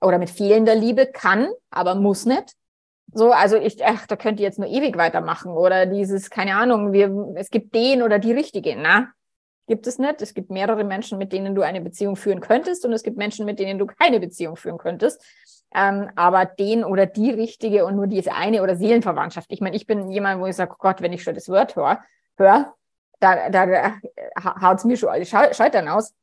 Oder 0.00 0.18
mit 0.18 0.30
fehlender 0.30 0.74
Liebe 0.74 1.06
kann, 1.06 1.48
aber 1.70 1.94
muss 1.94 2.26
nicht. 2.26 2.54
So, 3.12 3.30
also 3.30 3.56
ich, 3.56 3.84
ach, 3.84 4.06
da 4.06 4.16
könnt 4.16 4.40
ihr 4.40 4.46
jetzt 4.46 4.58
nur 4.58 4.68
ewig 4.68 4.96
weitermachen. 4.96 5.52
Oder 5.52 5.86
dieses, 5.86 6.30
keine 6.30 6.56
Ahnung, 6.56 6.92
wir, 6.92 7.34
es 7.36 7.50
gibt 7.50 7.74
den 7.74 8.02
oder 8.02 8.18
die 8.18 8.32
Richtige. 8.32 8.74
Na, 8.76 9.12
gibt 9.66 9.86
es 9.86 9.98
nicht. 9.98 10.20
Es 10.20 10.34
gibt 10.34 10.50
mehrere 10.50 10.84
Menschen, 10.84 11.18
mit 11.18 11.32
denen 11.32 11.54
du 11.54 11.62
eine 11.62 11.80
Beziehung 11.80 12.16
führen 12.16 12.40
könntest 12.40 12.84
und 12.84 12.92
es 12.92 13.02
gibt 13.02 13.16
Menschen, 13.16 13.46
mit 13.46 13.58
denen 13.58 13.78
du 13.78 13.86
keine 13.86 14.20
Beziehung 14.20 14.56
führen 14.56 14.78
könntest. 14.78 15.22
Ähm, 15.74 16.10
aber 16.14 16.44
den 16.44 16.84
oder 16.84 17.06
die 17.06 17.30
richtige 17.30 17.84
und 17.84 17.96
nur 17.96 18.06
diese 18.06 18.32
eine 18.32 18.62
oder 18.62 18.76
Seelenverwandtschaft. 18.76 19.50
Ich 19.50 19.60
meine, 19.60 19.74
ich 19.74 19.86
bin 19.86 20.10
jemand, 20.10 20.40
wo 20.40 20.46
ich 20.46 20.54
sage, 20.54 20.72
oh 20.72 20.78
Gott, 20.78 21.00
wenn 21.00 21.12
ich 21.12 21.22
schon 21.22 21.34
das 21.34 21.48
Wort 21.48 21.74
höre, 21.74 22.00
hör, 22.36 22.74
da, 23.18 23.50
da, 23.50 23.66
da 23.66 23.94
haut 24.60 24.78
es 24.78 24.84
mir 24.84 24.96
schon 24.96 25.08
alle 25.08 25.26
Scheutern 25.26 25.88
aus. 25.88 26.14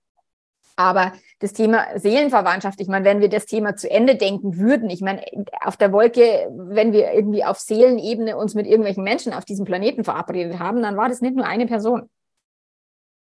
Aber 0.81 1.13
das 1.39 1.53
Thema 1.53 1.85
Seelenverwandtschaft, 1.95 2.81
ich 2.81 2.87
meine, 2.87 3.05
wenn 3.05 3.21
wir 3.21 3.29
das 3.29 3.45
Thema 3.45 3.75
zu 3.75 3.89
Ende 3.89 4.15
denken 4.15 4.57
würden, 4.57 4.89
ich 4.89 5.01
meine, 5.01 5.23
auf 5.63 5.77
der 5.77 5.91
Wolke, 5.91 6.49
wenn 6.51 6.91
wir 6.91 7.13
irgendwie 7.13 7.45
auf 7.45 7.59
Seelenebene 7.59 8.35
uns 8.35 8.55
mit 8.55 8.65
irgendwelchen 8.65 9.03
Menschen 9.03 9.31
auf 9.33 9.45
diesem 9.45 9.65
Planeten 9.65 10.03
verabredet 10.03 10.59
haben, 10.59 10.81
dann 10.81 10.97
war 10.97 11.07
das 11.07 11.21
nicht 11.21 11.35
nur 11.35 11.45
eine 11.45 11.67
Person. 11.67 12.09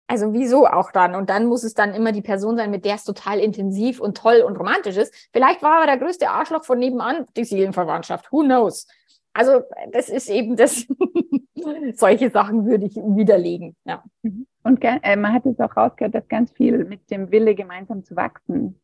Also 0.09 0.33
wieso 0.33 0.67
auch 0.67 0.91
dann? 0.93 1.15
Und 1.15 1.31
dann 1.31 1.47
muss 1.47 1.65
es 1.65 1.75
dann 1.75 1.95
immer 1.95 2.13
die 2.13 2.23
Person 2.23 2.57
sein, 2.57 2.71
mit 2.71 2.85
der 2.85 2.97
es 2.97 3.05
total 3.05 3.39
intensiv 3.39 4.01
und 4.01 4.17
toll 4.17 4.43
und 4.47 4.57
romantisch 4.57 4.97
ist. 4.97 5.15
Vielleicht 5.33 5.63
war 5.63 5.79
aber 5.79 5.87
der 5.87 5.99
größte 5.99 6.29
Arschloch 6.29 6.65
von 6.65 6.79
nebenan 6.79 7.27
die 7.37 7.45
Seelenverwandtschaft. 7.45 8.31
Who 8.33 8.43
knows? 8.43 8.87
Also 9.33 9.63
das 9.93 10.09
ist 10.09 10.31
eben 10.31 10.57
das, 10.57 10.87
solche 11.95 12.31
Sachen 12.31 12.67
würde 12.67 12.87
ich 12.87 12.97
widerlegen. 12.97 13.77
Ja. 13.85 14.05
Mhm. 14.23 14.47
Und 14.63 14.83
äh, 14.83 15.17
man 15.17 15.33
hat 15.33 15.47
es 15.47 15.61
auch 15.61 15.77
rausgehört, 15.77 16.15
dass 16.15 16.29
ganz 16.29 16.51
viel 16.53 16.85
mit 16.85 17.11
dem 17.11 17.31
Wille, 17.31 17.55
gemeinsam 17.55 18.05
zu 18.05 18.17
wachsen, 18.17 18.81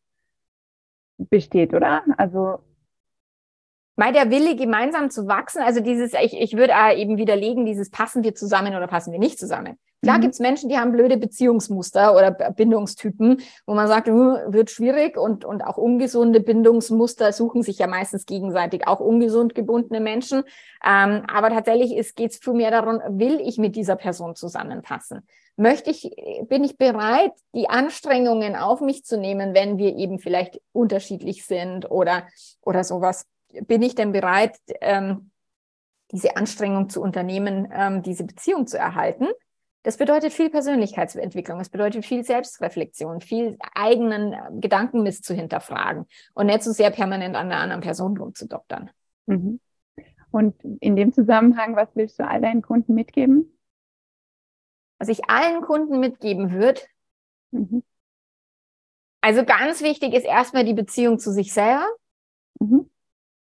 besteht, 1.17 1.73
oder? 1.73 2.03
Also 2.17 2.59
Mal 3.95 4.11
der 4.11 4.31
Wille, 4.31 4.55
gemeinsam 4.55 5.11
zu 5.11 5.27
wachsen, 5.27 5.61
also 5.61 5.79
dieses, 5.79 6.13
ich, 6.13 6.33
ich 6.39 6.57
würde 6.57 6.73
eben 6.95 7.17
widerlegen, 7.17 7.65
dieses 7.65 7.91
passen 7.91 8.23
wir 8.23 8.33
zusammen 8.33 8.75
oder 8.75 8.87
passen 8.87 9.11
wir 9.11 9.19
nicht 9.19 9.37
zusammen. 9.37 9.77
Klar 10.03 10.17
mhm. 10.17 10.21
gibt 10.21 10.33
es 10.33 10.39
Menschen, 10.39 10.69
die 10.69 10.77
haben 10.77 10.91
blöde 10.91 11.17
Beziehungsmuster 11.17 12.15
oder 12.15 12.31
Bindungstypen, 12.31 13.41
wo 13.65 13.73
man 13.73 13.87
sagt, 13.87 14.07
wird 14.07 14.69
schwierig 14.69 15.17
und, 15.17 15.45
und 15.45 15.63
auch 15.63 15.77
ungesunde 15.77 16.41
Bindungsmuster 16.41 17.31
suchen 17.31 17.63
sich 17.63 17.79
ja 17.79 17.87
meistens 17.87 18.25
gegenseitig, 18.25 18.85
auch 18.85 18.99
ungesund 18.99 19.55
gebundene 19.55 20.01
Menschen. 20.01 20.43
Ähm, 20.85 21.23
aber 21.33 21.49
tatsächlich 21.49 22.15
geht 22.15 22.31
es 22.31 22.37
viel 22.37 22.53
mehr 22.53 22.71
darum, 22.71 22.99
will 23.07 23.39
ich 23.39 23.57
mit 23.57 23.75
dieser 23.75 23.95
Person 23.95 24.35
zusammenpassen? 24.35 25.21
Möchte 25.55 25.91
ich, 25.91 26.11
bin 26.49 26.63
ich 26.63 26.77
bereit, 26.77 27.31
die 27.53 27.69
Anstrengungen 27.69 28.55
auf 28.55 28.81
mich 28.81 29.05
zu 29.05 29.17
nehmen, 29.17 29.53
wenn 29.53 29.77
wir 29.77 29.95
eben 29.95 30.19
vielleicht 30.19 30.59
unterschiedlich 30.73 31.45
sind 31.45 31.89
oder, 31.89 32.23
oder 32.63 32.83
sowas? 32.83 33.27
Bin 33.61 33.81
ich 33.81 33.95
denn 33.95 34.11
bereit, 34.11 34.57
ähm, 34.81 35.31
diese 36.11 36.35
Anstrengung 36.37 36.89
zu 36.89 37.01
unternehmen, 37.01 37.67
ähm, 37.71 38.01
diese 38.03 38.23
Beziehung 38.23 38.67
zu 38.67 38.77
erhalten? 38.77 39.27
Das 39.83 39.97
bedeutet 39.97 40.31
viel 40.31 40.49
Persönlichkeitsentwicklung, 40.49 41.59
es 41.59 41.69
bedeutet 41.69 42.05
viel 42.05 42.23
Selbstreflexion, 42.23 43.19
viel 43.19 43.57
eigenen 43.73 44.31
äh, 44.31 44.39
Gedankenmist 44.53 45.25
zu 45.25 45.33
hinterfragen 45.33 46.05
und 46.33 46.45
nicht 46.45 46.63
so 46.63 46.71
sehr 46.71 46.89
permanent 46.89 47.35
an 47.35 47.49
der 47.49 47.59
anderen 47.59 47.81
Person 47.81 48.17
rumzudoktern. 48.17 48.91
Mhm. 49.25 49.59
Und 50.31 50.55
in 50.79 50.95
dem 50.95 51.11
Zusammenhang, 51.11 51.75
was 51.75 51.89
willst 51.95 52.17
du 52.17 52.27
all 52.27 52.41
deinen 52.41 52.61
Kunden 52.61 52.93
mitgeben? 52.93 53.57
Was 54.99 55.09
ich 55.09 55.29
allen 55.29 55.61
Kunden 55.61 55.99
mitgeben 55.99 56.53
würde, 56.53 56.81
mhm. 57.51 57.83
also 59.19 59.43
ganz 59.43 59.81
wichtig 59.81 60.13
ist 60.13 60.25
erstmal 60.25 60.63
die 60.63 60.73
Beziehung 60.73 61.19
zu 61.19 61.31
sich 61.31 61.51
selber. 61.51 61.85
Mhm 62.59 62.89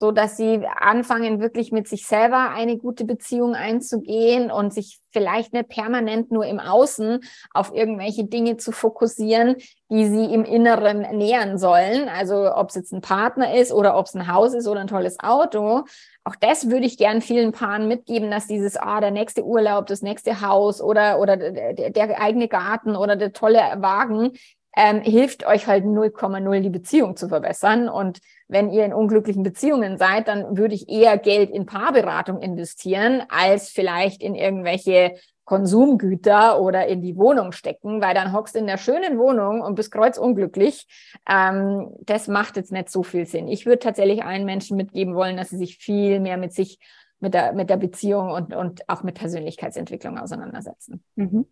so 0.05 0.13
dass 0.13 0.37
sie 0.37 0.61
anfangen, 0.67 1.41
wirklich 1.41 1.73
mit 1.73 1.89
sich 1.89 2.07
selber 2.07 2.51
eine 2.51 2.77
gute 2.77 3.07
Beziehung 3.07 3.55
einzugehen 3.55 4.51
und 4.51 4.71
sich 4.71 4.99
vielleicht 5.13 5.55
nicht 5.55 5.71
permanent 5.71 6.31
nur 6.31 6.45
im 6.45 6.61
Außen 6.61 7.21
auf 7.55 7.73
irgendwelche 7.75 8.25
Dinge 8.25 8.59
zu 8.59 8.71
fokussieren, 8.71 9.57
die 9.89 10.07
sie 10.07 10.27
im 10.27 10.45
Inneren 10.45 11.17
nähern 11.17 11.57
sollen. 11.57 12.11
Also 12.11 12.55
ob 12.55 12.69
es 12.69 12.75
jetzt 12.75 12.93
ein 12.93 13.01
Partner 13.01 13.55
ist 13.55 13.73
oder 13.73 13.97
ob 13.97 14.05
es 14.05 14.15
ein 14.15 14.31
Haus 14.31 14.53
ist 14.53 14.69
oder 14.69 14.81
ein 14.81 14.89
tolles 14.89 15.19
Auto. 15.21 15.85
Auch 16.23 16.37
das 16.39 16.69
würde 16.69 16.85
ich 16.85 16.99
gern 16.99 17.23
vielen 17.23 17.53
Paaren 17.53 17.89
mitgeben, 17.89 18.31
dass 18.31 18.47
dieses, 18.47 18.77
ah, 18.77 19.01
der 19.01 19.11
nächste 19.11 19.43
Urlaub, 19.43 19.87
das 19.87 20.03
nächste 20.03 20.43
Haus 20.43 20.83
oder, 20.83 21.19
oder 21.19 21.39
der, 21.39 21.73
der 21.89 22.21
eigene 22.21 22.49
Garten 22.49 22.95
oder 22.95 23.17
der 23.17 23.33
tolle 23.33 23.59
Wagen 23.79 24.33
ähm, 24.77 25.01
hilft 25.01 25.47
euch 25.47 25.67
halt 25.67 25.85
0,0 25.85 26.61
die 26.61 26.71
Beziehung 26.71 27.17
zu 27.17 27.29
verbessern. 27.29 27.89
Und 27.89 28.21
wenn 28.49 28.71
ihr 28.71 28.85
in 28.85 28.93
unglücklichen 28.93 29.43
Beziehungen 29.43 29.99
seid, 29.99 30.29
dann 30.29 30.57
würde 30.57 30.75
ich 30.75 30.89
eher 30.89 31.19
Geld 31.19 31.51
in 31.51 31.67
Paarberatung 31.67 32.41
investieren, 32.41 33.23
als 33.29 33.71
vielleicht 33.71 34.23
in 34.23 34.35
irgendwelche 34.35 35.17
Konsumgüter 35.45 36.61
oder 36.61 36.87
in 36.87 37.03
die 37.03 37.17
Wohnung 37.17 37.53
stecken, 37.53 38.01
weil 38.01 38.15
dann 38.15 38.33
hockst 38.33 38.57
in 38.57 38.67
der 38.67 38.79
schönen 38.79 39.19
Wohnung 39.19 39.61
und 39.61 39.75
bist 39.75 39.93
kreuzunglücklich. 39.93 40.87
Ähm, 41.29 41.91
das 42.01 42.29
macht 42.29 42.57
jetzt 42.57 42.73
nicht 42.73 42.91
so 42.91 43.03
viel 43.03 43.27
Sinn. 43.27 43.49
Ich 43.49 43.67
würde 43.67 43.79
tatsächlich 43.79 44.25
allen 44.25 44.47
Menschen 44.47 44.77
mitgeben 44.77 45.15
wollen, 45.15 45.37
dass 45.37 45.51
sie 45.51 45.59
sich 45.59 45.77
viel 45.77 46.19
mehr 46.21 46.39
mit 46.39 46.55
sich, 46.55 46.79
mit 47.21 47.35
der, 47.35 47.53
mit 47.53 47.69
der 47.69 47.77
Beziehung 47.77 48.31
und, 48.31 48.55
und 48.55 48.89
auch 48.89 49.03
mit 49.03 49.17
Persönlichkeitsentwicklung 49.17 50.19
auseinandersetzen. 50.19 51.05
Mhm. 51.15 51.47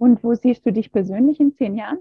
Und 0.00 0.24
wo 0.24 0.34
siehst 0.34 0.64
du 0.64 0.72
dich 0.72 0.90
persönlich 0.90 1.40
in 1.40 1.54
zehn 1.54 1.76
Jahren? 1.76 1.98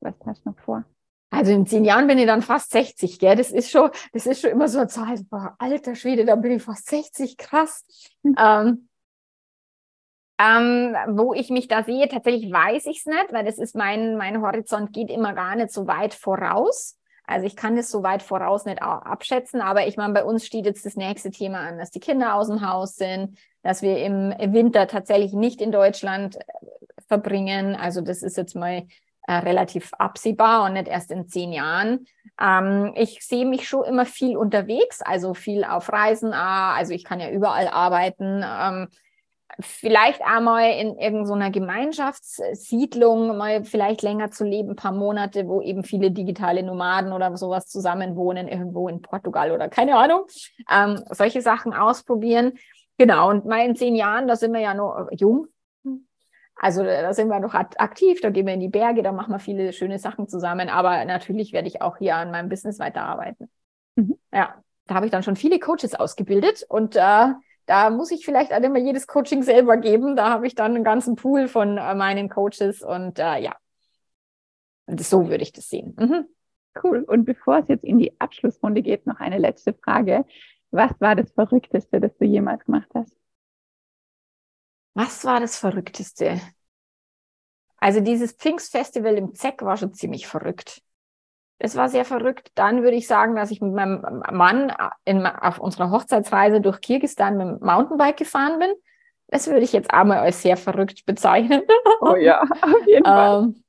Was 0.00 0.14
hast 0.24 0.46
du 0.46 0.50
noch 0.50 0.58
vor? 0.60 0.84
Also 1.28 1.52
in 1.52 1.66
zehn 1.66 1.84
Jahren 1.84 2.06
bin 2.06 2.16
ich 2.16 2.26
dann 2.26 2.40
fast 2.40 2.70
60, 2.70 3.18
gell? 3.18 3.36
Das 3.36 3.50
ist 3.50 3.70
schon, 3.70 3.90
das 4.14 4.24
ist 4.24 4.40
schon 4.40 4.50
immer 4.50 4.66
so 4.66 4.78
eine 4.78 4.88
Zahl. 4.88 5.16
Boah, 5.28 5.54
alter 5.58 5.94
Schwede, 5.94 6.24
da 6.24 6.36
bin 6.36 6.52
ich 6.52 6.62
fast 6.62 6.88
60, 6.88 7.36
krass. 7.36 7.84
Mhm. 8.22 8.34
Ähm, 8.38 8.88
ähm, 10.38 10.96
wo 11.18 11.34
ich 11.34 11.50
mich 11.50 11.68
da 11.68 11.84
sehe, 11.84 12.08
tatsächlich 12.08 12.50
weiß 12.50 12.86
ich 12.86 13.00
es 13.00 13.06
nicht, 13.06 13.32
weil 13.32 13.44
das 13.44 13.58
ist 13.58 13.76
mein, 13.76 14.16
mein 14.16 14.40
Horizont 14.40 14.94
geht 14.94 15.10
immer 15.10 15.34
gar 15.34 15.54
nicht 15.54 15.70
so 15.70 15.86
weit 15.86 16.14
voraus. 16.14 16.98
Also 17.26 17.46
ich 17.46 17.56
kann 17.56 17.76
das 17.76 17.90
so 17.90 18.02
weit 18.02 18.22
voraus 18.22 18.64
nicht 18.64 18.80
abschätzen, 18.80 19.60
aber 19.60 19.86
ich 19.86 19.98
meine, 19.98 20.14
bei 20.14 20.24
uns 20.24 20.46
steht 20.46 20.64
jetzt 20.64 20.86
das 20.86 20.96
nächste 20.96 21.30
Thema 21.30 21.60
an, 21.60 21.78
dass 21.78 21.90
die 21.90 22.00
Kinder 22.00 22.34
aus 22.34 22.48
dem 22.48 22.66
Haus 22.66 22.96
sind, 22.96 23.38
dass 23.62 23.80
wir 23.82 23.98
im 23.98 24.34
Winter 24.52 24.86
tatsächlich 24.86 25.32
nicht 25.32 25.60
in 25.62 25.72
Deutschland 25.72 26.38
verbringen. 27.06 27.74
Also 27.74 28.00
das 28.00 28.22
ist 28.22 28.36
jetzt 28.36 28.54
mal 28.54 28.86
äh, 29.26 29.32
relativ 29.32 29.92
absehbar 29.94 30.64
und 30.64 30.74
nicht 30.74 30.88
erst 30.88 31.10
in 31.10 31.28
zehn 31.28 31.52
Jahren. 31.52 32.06
Ähm, 32.40 32.92
ich 32.94 33.24
sehe 33.24 33.46
mich 33.46 33.68
schon 33.68 33.84
immer 33.84 34.06
viel 34.06 34.36
unterwegs, 34.36 35.00
also 35.00 35.34
viel 35.34 35.64
auf 35.64 35.92
Reisen. 35.92 36.32
Also 36.32 36.92
ich 36.92 37.04
kann 37.04 37.20
ja 37.20 37.30
überall 37.30 37.68
arbeiten. 37.68 38.44
Ähm, 38.44 38.88
vielleicht 39.60 40.22
einmal 40.22 40.72
in 40.72 40.98
irgendeiner 40.98 41.50
Gemeinschaftssiedlung 41.50 43.36
mal 43.36 43.64
vielleicht 43.64 44.02
länger 44.02 44.30
zu 44.30 44.44
leben, 44.44 44.70
ein 44.70 44.76
paar 44.76 44.92
Monate, 44.92 45.46
wo 45.46 45.60
eben 45.62 45.84
viele 45.84 46.10
digitale 46.10 46.62
Nomaden 46.62 47.12
oder 47.12 47.36
sowas 47.36 47.66
zusammenwohnen, 47.68 48.48
irgendwo 48.48 48.88
in 48.88 49.00
Portugal 49.00 49.52
oder 49.52 49.68
keine 49.68 49.96
Ahnung. 49.96 50.26
Ähm, 50.70 51.02
solche 51.10 51.40
Sachen 51.40 51.72
ausprobieren. 51.72 52.54
Genau, 52.98 53.30
und 53.30 53.44
mal 53.46 53.64
in 53.64 53.74
zehn 53.74 53.96
Jahren, 53.96 54.28
da 54.28 54.36
sind 54.36 54.52
wir 54.52 54.60
ja 54.60 54.74
noch 54.74 55.08
jung, 55.12 55.46
also 56.56 56.82
da 56.84 57.12
sind 57.12 57.28
wir 57.28 57.40
noch 57.40 57.54
aktiv, 57.54 58.20
da 58.20 58.30
gehen 58.30 58.46
wir 58.46 58.54
in 58.54 58.60
die 58.60 58.68
Berge, 58.68 59.02
da 59.02 59.12
machen 59.12 59.32
wir 59.32 59.38
viele 59.38 59.72
schöne 59.72 59.98
Sachen 59.98 60.28
zusammen. 60.28 60.68
Aber 60.68 61.04
natürlich 61.04 61.52
werde 61.52 61.68
ich 61.68 61.82
auch 61.82 61.98
hier 61.98 62.16
an 62.16 62.30
meinem 62.30 62.48
Business 62.48 62.78
weiterarbeiten. 62.78 63.50
Mhm. 63.96 64.18
Ja, 64.32 64.62
da 64.86 64.94
habe 64.94 65.06
ich 65.06 65.12
dann 65.12 65.22
schon 65.22 65.36
viele 65.36 65.58
Coaches 65.58 65.94
ausgebildet 65.94 66.64
und 66.68 66.96
äh, 66.96 67.32
da 67.66 67.90
muss 67.90 68.10
ich 68.10 68.24
vielleicht 68.24 68.52
auch 68.52 68.60
immer 68.60 68.78
jedes 68.78 69.06
Coaching 69.06 69.42
selber 69.42 69.76
geben. 69.78 70.16
Da 70.16 70.28
habe 70.30 70.46
ich 70.46 70.54
dann 70.54 70.74
einen 70.74 70.84
ganzen 70.84 71.16
Pool 71.16 71.48
von 71.48 71.78
äh, 71.78 71.94
meinen 71.94 72.28
Coaches 72.28 72.82
und 72.82 73.18
äh, 73.18 73.38
ja, 73.40 73.56
so 74.86 75.28
würde 75.28 75.42
ich 75.42 75.52
das 75.52 75.68
sehen. 75.68 75.96
Mhm. 75.98 76.26
Cool. 76.82 77.04
Und 77.04 77.24
bevor 77.24 77.58
es 77.58 77.68
jetzt 77.68 77.84
in 77.84 77.98
die 77.98 78.18
Abschlussrunde 78.20 78.82
geht, 78.82 79.06
noch 79.06 79.20
eine 79.20 79.38
letzte 79.38 79.72
Frage. 79.74 80.24
Was 80.70 80.90
war 81.00 81.14
das 81.14 81.30
Verrückteste, 81.32 82.00
das 82.00 82.16
du 82.18 82.24
jemals 82.24 82.64
gemacht 82.64 82.88
hast? 82.94 83.16
Was 84.94 85.24
war 85.24 85.40
das 85.40 85.58
Verrückteste? 85.58 86.40
Also 87.78 88.00
dieses 88.00 88.32
Pfingstfestival 88.32 89.16
im 89.16 89.34
Zeck 89.34 89.62
war 89.62 89.76
schon 89.76 89.92
ziemlich 89.92 90.26
verrückt. 90.26 90.80
Das 91.58 91.76
war 91.76 91.88
sehr 91.88 92.04
verrückt. 92.04 92.50
Dann 92.54 92.82
würde 92.82 92.96
ich 92.96 93.06
sagen, 93.06 93.36
dass 93.36 93.50
ich 93.50 93.60
mit 93.60 93.72
meinem 93.72 94.22
Mann 94.32 94.72
in, 95.04 95.26
auf 95.26 95.58
unserer 95.58 95.90
Hochzeitsreise 95.90 96.60
durch 96.60 96.80
Kirgisistan 96.80 97.36
mit 97.36 97.46
dem 97.46 97.66
Mountainbike 97.66 98.16
gefahren 98.16 98.58
bin. 98.58 98.70
Das 99.28 99.46
würde 99.46 99.64
ich 99.64 99.72
jetzt 99.72 99.90
einmal 99.90 100.18
als 100.18 100.42
sehr 100.42 100.56
verrückt 100.56 101.06
bezeichnen. 101.06 101.62
Oh 102.00 102.16
ja, 102.16 102.42
auf 102.62 102.86
jeden 102.86 103.04
Fall. 103.04 103.44
Ähm, 103.44 103.64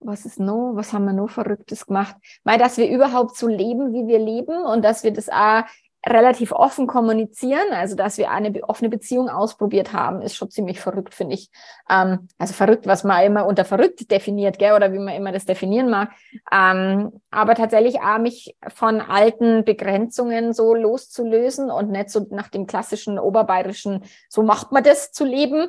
was 0.00 0.24
ist 0.26 0.40
noch? 0.40 0.72
Was 0.74 0.92
haben 0.92 1.04
wir 1.04 1.12
noch 1.12 1.30
Verrücktes 1.30 1.86
gemacht? 1.86 2.16
Weil, 2.44 2.58
dass 2.58 2.76
wir 2.76 2.90
überhaupt 2.90 3.36
so 3.36 3.46
leben, 3.46 3.92
wie 3.92 4.06
wir 4.06 4.18
leben 4.18 4.64
und 4.64 4.84
dass 4.84 5.04
wir 5.04 5.12
das 5.12 5.28
auch 5.28 5.62
relativ 6.04 6.52
offen 6.52 6.86
kommunizieren, 6.86 7.72
also 7.72 7.94
dass 7.94 8.18
wir 8.18 8.30
eine 8.30 8.52
offene 8.64 8.88
Beziehung 8.88 9.28
ausprobiert 9.28 9.92
haben, 9.92 10.20
ist 10.20 10.34
schon 10.34 10.50
ziemlich 10.50 10.80
verrückt, 10.80 11.14
finde 11.14 11.34
ich. 11.34 11.50
Ähm, 11.88 12.28
also 12.38 12.54
verrückt, 12.54 12.86
was 12.86 13.04
man 13.04 13.24
immer 13.24 13.46
unter 13.46 13.64
verrückt 13.64 14.10
definiert, 14.10 14.58
gell, 14.58 14.74
oder 14.74 14.92
wie 14.92 14.98
man 14.98 15.14
immer 15.14 15.32
das 15.32 15.44
definieren 15.44 15.90
mag. 15.90 16.10
Ähm, 16.52 17.12
aber 17.30 17.54
tatsächlich 17.54 18.00
auch 18.00 18.18
mich 18.18 18.56
von 18.68 19.00
alten 19.00 19.64
Begrenzungen 19.64 20.52
so 20.52 20.74
loszulösen 20.74 21.70
und 21.70 21.90
nicht 21.90 22.10
so 22.10 22.26
nach 22.30 22.48
dem 22.48 22.66
klassischen 22.66 23.18
oberbayerischen, 23.18 24.04
so 24.28 24.42
macht 24.42 24.72
man 24.72 24.82
das 24.82 25.12
zu 25.12 25.24
leben, 25.24 25.68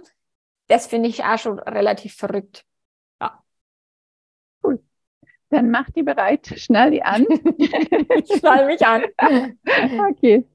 das 0.67 0.87
finde 0.87 1.09
ich 1.09 1.23
auch 1.23 1.37
schon 1.37 1.59
relativ 1.59 2.15
verrückt. 2.15 2.65
Dann 5.53 5.69
mach 5.69 5.87
die 5.91 6.01
bereit, 6.01 6.47
schnall 6.57 6.89
die 6.89 7.03
an. 7.03 7.27
ich 7.27 8.27
schnall 8.39 8.65
mich 8.65 8.83
an. 8.83 9.03
Okay. 10.09 10.47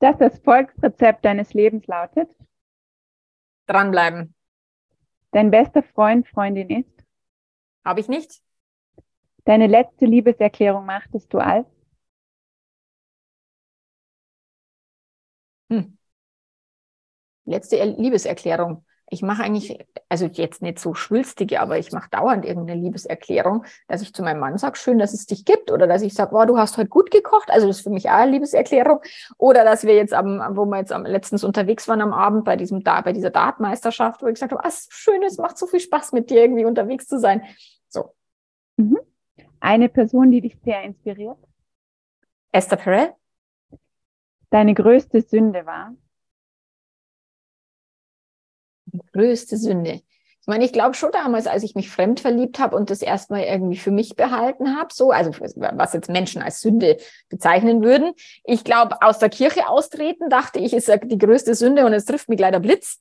Dass 0.00 0.18
das 0.18 0.40
Volksrezept 0.40 1.24
deines 1.24 1.54
Lebens 1.54 1.86
lautet? 1.86 2.28
Dranbleiben. 3.66 4.34
Dein 5.30 5.52
bester 5.52 5.84
Freund, 5.84 6.26
Freundin 6.26 6.70
ist? 6.70 7.04
Habe 7.84 8.00
ich 8.00 8.08
nicht. 8.08 8.42
Deine 9.44 9.68
letzte 9.68 10.06
Liebeserklärung 10.06 10.84
machtest 10.84 11.32
du 11.32 11.38
als? 11.38 11.68
Hm. 15.70 15.96
Letzte 17.44 17.84
Liebeserklärung 17.84 18.84
ich 19.08 19.22
mache 19.22 19.44
eigentlich, 19.44 19.78
also 20.08 20.26
jetzt 20.26 20.62
nicht 20.62 20.80
so 20.80 20.94
schwülstige, 20.94 21.60
aber 21.60 21.78
ich 21.78 21.92
mache 21.92 22.10
dauernd 22.10 22.44
irgendeine 22.44 22.80
Liebeserklärung, 22.80 23.64
dass 23.86 24.02
ich 24.02 24.12
zu 24.12 24.22
meinem 24.22 24.40
Mann 24.40 24.58
sage, 24.58 24.76
schön, 24.76 24.98
dass 24.98 25.14
es 25.14 25.26
dich 25.26 25.44
gibt, 25.44 25.70
oder 25.70 25.86
dass 25.86 26.02
ich 26.02 26.14
sage, 26.14 26.32
wow, 26.32 26.44
du 26.44 26.58
hast 26.58 26.76
heute 26.76 26.88
gut 26.88 27.10
gekocht, 27.10 27.50
also 27.50 27.68
das 27.68 27.78
ist 27.78 27.82
für 27.84 27.90
mich 27.90 28.08
auch 28.08 28.14
eine 28.14 28.32
Liebeserklärung, 28.32 29.00
oder 29.38 29.64
dass 29.64 29.84
wir 29.84 29.94
jetzt 29.94 30.12
am, 30.12 30.56
wo 30.56 30.64
wir 30.64 30.78
jetzt 30.78 30.92
am 30.92 31.04
letztens 31.04 31.44
unterwegs 31.44 31.86
waren 31.86 32.00
am 32.00 32.12
Abend 32.12 32.44
bei 32.44 32.56
diesem 32.56 32.82
da 32.82 33.00
bei 33.00 33.12
dieser 33.12 33.30
Dartmeisterschaft, 33.30 34.22
wo 34.22 34.26
ich 34.26 34.34
gesagt 34.34 34.52
habe, 34.52 34.64
ah, 34.64 34.72
schön, 34.88 35.22
es 35.22 35.38
macht 35.38 35.56
so 35.56 35.66
viel 35.66 35.80
Spaß 35.80 36.12
mit 36.12 36.30
dir 36.30 36.42
irgendwie 36.42 36.64
unterwegs 36.64 37.06
zu 37.06 37.20
sein. 37.20 37.42
So. 37.88 38.12
Mhm. 38.76 38.98
Eine 39.60 39.88
Person, 39.88 40.30
die 40.30 40.40
dich 40.40 40.56
sehr 40.64 40.82
inspiriert? 40.82 41.38
Esther 42.50 42.76
Perel. 42.76 43.12
Deine 44.50 44.74
größte 44.74 45.20
Sünde 45.20 45.64
war? 45.66 45.92
Größte 49.12 49.56
Sünde. 49.56 50.02
Ich 50.46 50.48
meine, 50.48 50.64
ich 50.64 50.72
glaube 50.72 50.94
schon 50.94 51.10
damals, 51.10 51.48
als 51.48 51.64
ich 51.64 51.74
mich 51.74 51.90
fremd 51.90 52.20
verliebt 52.20 52.60
habe 52.60 52.76
und 52.76 52.90
das 52.90 53.02
erstmal 53.02 53.42
irgendwie 53.42 53.78
für 53.78 53.90
mich 53.90 54.14
behalten 54.14 54.76
habe, 54.76 54.94
so, 54.94 55.10
also 55.10 55.32
was 55.40 55.92
jetzt 55.92 56.08
Menschen 56.08 56.40
als 56.40 56.60
Sünde 56.60 56.98
bezeichnen 57.28 57.82
würden. 57.82 58.12
Ich 58.44 58.62
glaube, 58.62 59.02
aus 59.02 59.18
der 59.18 59.28
Kirche 59.28 59.68
austreten, 59.68 60.30
dachte 60.30 60.60
ich, 60.60 60.72
ist 60.72 60.88
die 61.06 61.18
größte 61.18 61.56
Sünde 61.56 61.84
und 61.84 61.92
es 61.92 62.04
trifft 62.04 62.28
mich 62.28 62.38
leider 62.38 62.60
Blitz. 62.60 63.00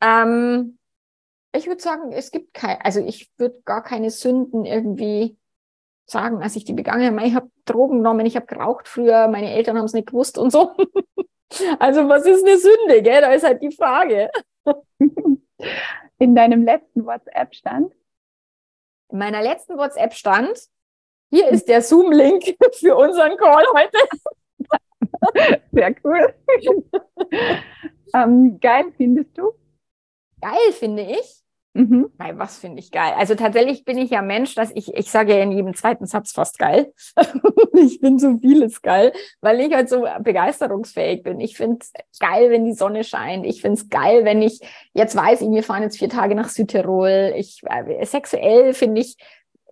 Ähm, 0.00 0.78
ich 1.54 1.66
würde 1.66 1.82
sagen, 1.82 2.12
es 2.12 2.30
gibt 2.30 2.54
keine, 2.54 2.82
also 2.82 3.00
ich 3.00 3.30
würde 3.36 3.60
gar 3.66 3.82
keine 3.82 4.10
Sünden 4.10 4.64
irgendwie 4.64 5.36
sagen, 6.06 6.42
als 6.42 6.56
ich 6.56 6.64
die 6.64 6.72
begangen 6.72 7.14
habe. 7.14 7.26
Ich 7.26 7.34
habe 7.34 7.50
Drogen 7.66 7.98
genommen, 7.98 8.24
ich 8.24 8.36
habe 8.36 8.46
geraucht 8.46 8.88
früher, 8.88 9.28
meine 9.28 9.52
Eltern 9.52 9.76
haben 9.76 9.84
es 9.84 9.92
nicht 9.92 10.08
gewusst 10.08 10.38
und 10.38 10.50
so. 10.50 10.70
also 11.78 12.08
was 12.08 12.24
ist 12.24 12.46
eine 12.46 12.56
Sünde, 12.56 13.02
gell? 13.02 13.20
Da 13.20 13.32
ist 13.32 13.44
halt 13.44 13.60
die 13.60 13.74
Frage. 13.74 14.30
In 16.18 16.34
deinem 16.34 16.64
letzten 16.64 17.04
WhatsApp 17.04 17.54
stand? 17.54 17.94
In 19.10 19.18
meiner 19.18 19.42
letzten 19.42 19.76
WhatsApp 19.76 20.14
stand, 20.14 20.58
hier 21.30 21.48
ist 21.50 21.68
der 21.68 21.82
Zoom-Link 21.82 22.56
für 22.74 22.96
unseren 22.96 23.36
Call 23.36 23.64
heute. 23.74 23.98
Sehr 25.72 25.94
cool. 26.04 26.34
ähm, 28.14 28.58
geil 28.60 28.92
findest 28.96 29.36
du? 29.36 29.52
Geil 30.40 30.72
finde 30.72 31.02
ich. 31.02 31.45
Mhm. 31.76 32.10
Nein, 32.16 32.38
was 32.38 32.56
finde 32.56 32.80
ich 32.80 32.90
geil? 32.90 33.12
Also 33.18 33.34
tatsächlich 33.34 33.84
bin 33.84 33.98
ich 33.98 34.10
ja 34.10 34.22
Mensch, 34.22 34.54
dass 34.54 34.70
ich, 34.74 34.94
ich 34.94 35.10
sage 35.10 35.36
ja 35.36 35.42
in 35.42 35.52
jedem 35.52 35.74
zweiten 35.74 36.06
Satz 36.06 36.32
fast 36.32 36.58
geil. 36.58 36.94
ich 37.74 38.00
bin 38.00 38.18
so 38.18 38.38
vieles 38.38 38.80
geil, 38.80 39.12
weil 39.42 39.60
ich 39.60 39.74
halt 39.74 39.90
so 39.90 40.06
begeisterungsfähig 40.20 41.22
bin. 41.22 41.38
Ich 41.38 41.58
finde 41.58 41.80
es 41.80 42.18
geil, 42.18 42.50
wenn 42.50 42.64
die 42.64 42.72
Sonne 42.72 43.04
scheint. 43.04 43.44
Ich 43.44 43.60
finde 43.60 43.78
es 43.78 43.90
geil, 43.90 44.24
wenn 44.24 44.40
ich 44.40 44.60
jetzt 44.94 45.14
weiß, 45.14 45.42
wir 45.42 45.62
fahren 45.62 45.82
jetzt 45.82 45.98
vier 45.98 46.08
Tage 46.08 46.34
nach 46.34 46.48
Südtirol. 46.48 47.34
Ich, 47.36 47.60
äh, 47.66 48.06
sexuell 48.06 48.72
finde 48.72 49.02
ich 49.02 49.16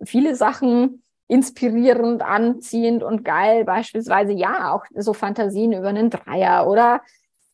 viele 0.03 0.35
Sachen 0.35 1.01
inspirierend, 1.27 2.21
anziehend 2.21 3.01
und 3.01 3.25
geil. 3.25 3.65
Beispielsweise 3.65 4.33
ja, 4.33 4.73
auch 4.73 4.85
so 4.93 5.13
Fantasien 5.13 5.73
über 5.73 5.87
einen 5.87 6.11
Dreier 6.11 6.67
oder 6.67 7.01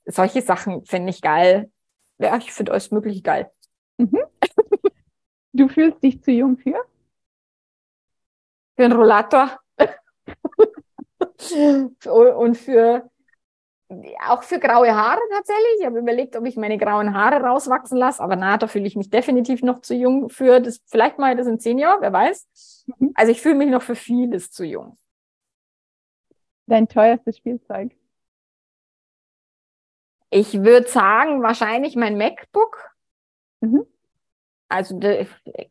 solche 0.06 0.42
Sachen 0.42 0.84
finde 0.84 1.12
ich 1.12 1.22
geil. 1.22 1.72
Ja, 2.18 2.36
ich 2.36 2.52
finde 2.52 2.74
alles 2.74 2.92
mögliche 2.92 3.22
geil. 3.22 3.50
Mhm. 3.98 4.20
Du 5.62 5.68
fühlst 5.68 6.02
dich 6.02 6.24
zu 6.24 6.32
jung 6.32 6.58
für? 6.58 6.84
Für 8.76 8.86
einen 8.86 8.94
Rollator. 8.94 9.60
und 12.08 12.58
für 12.58 13.08
auch 14.28 14.42
für 14.42 14.58
graue 14.58 14.96
Haare 14.96 15.20
tatsächlich. 15.32 15.82
Ich 15.82 15.86
habe 15.86 16.00
überlegt, 16.00 16.36
ob 16.36 16.48
ich 16.48 16.58
meine 16.58 16.80
grauen 16.80 17.14
Haare 17.14 17.44
rauswachsen 17.44 17.96
lasse, 17.96 18.24
aber 18.24 18.36
na, 18.36 18.58
da 18.58 18.66
fühle 18.66 18.88
ich 18.88 18.96
mich 18.96 19.12
definitiv 19.12 19.62
noch 19.62 19.82
zu 19.82 19.94
jung 19.94 20.32
für 20.32 20.62
das. 20.62 20.82
Vielleicht 20.88 21.20
mal 21.20 21.36
das 21.36 21.46
in 21.46 21.60
zehn 21.60 21.78
Jahren, 21.78 22.02
wer 22.02 22.12
weiß. 22.12 22.86
Mhm. 22.98 23.12
Also 23.14 23.32
ich 23.32 23.40
fühle 23.40 23.54
mich 23.54 23.70
noch 23.70 23.84
für 23.84 23.94
vieles 23.96 24.50
zu 24.50 24.64
jung. 24.64 24.98
Dein 26.66 26.88
teuerstes 26.88 27.38
Spielzeug? 27.38 27.92
Ich 30.32 30.64
würde 30.64 30.88
sagen, 30.88 31.44
wahrscheinlich 31.44 31.96
mein 31.96 32.18
MacBook. 32.18 32.90
Mhm. 33.60 33.86
Also 34.72 35.00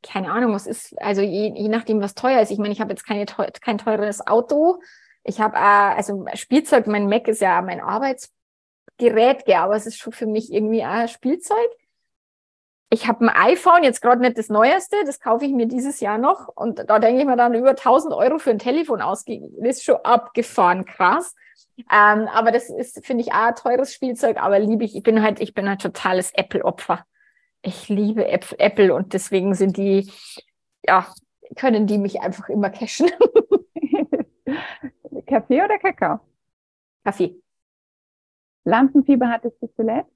keine 0.03 0.31
Ahnung, 0.31 0.53
was 0.53 0.67
ist, 0.67 1.01
also 1.01 1.23
je, 1.23 1.53
je 1.55 1.69
nachdem, 1.69 2.01
was 2.01 2.15
teuer 2.15 2.41
ist. 2.41 2.51
Ich 2.51 2.59
meine, 2.59 2.73
ich 2.73 2.81
habe 2.81 2.91
jetzt 2.91 3.07
keine, 3.07 3.25
kein 3.27 3.79
teures 3.79 4.27
Auto. 4.27 4.81
Ich 5.25 5.41
habe, 5.41 5.57
äh, 5.57 5.97
also 5.97 6.27
Spielzeug, 6.35 6.87
mein 6.87 7.09
Mac 7.09 7.27
ist 7.29 7.41
ja 7.41 7.63
mein 7.63 7.81
Arbeitsgerät, 7.81 9.47
ja, 9.47 9.65
aber 9.65 9.77
es 9.77 9.87
ist 9.87 9.99
schon 9.99 10.13
für 10.13 10.27
mich 10.27 10.53
irgendwie 10.53 10.85
auch 10.85 11.09
Spielzeug. 11.09 11.57
Ich 12.93 13.07
habe 13.07 13.25
ein 13.25 13.53
iPhone, 13.53 13.85
jetzt 13.85 14.03
gerade 14.03 14.21
nicht 14.21 14.37
das 14.37 14.49
neueste, 14.49 14.97
das 15.07 15.21
kaufe 15.21 15.45
ich 15.45 15.53
mir 15.53 15.67
dieses 15.67 16.01
Jahr 16.01 16.19
noch. 16.19 16.49
Und 16.49 16.91
da 16.91 16.99
denke 16.99 17.21
ich 17.21 17.27
mir 17.27 17.37
dann 17.37 17.55
über 17.55 17.71
1000 17.71 18.13
Euro 18.13 18.39
für 18.39 18.51
ein 18.51 18.59
Telefon 18.59 19.01
ausgeben. 19.01 19.55
Das 19.61 19.77
ist 19.77 19.85
schon 19.85 19.97
abgefahren, 19.97 20.85
krass. 20.85 21.35
Ähm, 21.91 22.29
aber 22.29 22.51
das 22.51 22.69
ist, 22.69 23.07
finde 23.07 23.23
ich, 23.23 23.33
auch 23.33 23.55
teures 23.55 23.95
Spielzeug, 23.95 24.43
aber 24.43 24.59
liebe 24.59 24.85
ich. 24.85 24.97
Ich 24.97 25.03
bin 25.03 25.23
halt, 25.23 25.41
ich 25.41 25.55
bin 25.55 25.69
halt 25.69 25.81
totales 25.81 26.33
Apple-Opfer. 26.35 27.07
Ich 27.63 27.89
liebe 27.89 28.27
Apple 28.27 28.95
und 28.95 29.13
deswegen 29.13 29.55
sind 29.55 29.77
die, 29.77 30.11
ja, 30.87 31.07
können 31.57 31.87
die 31.87 31.99
mich 31.99 32.21
einfach 32.21 32.49
immer 32.49 32.71
cashen. 32.71 33.11
Kaffee 35.27 35.63
oder 35.63 35.79
Kakao? 35.79 36.21
Kaffee. 37.05 37.41
Lampenfieber 38.65 39.29
hattest 39.29 39.61
du 39.63 39.69
zuletzt? 39.75 40.11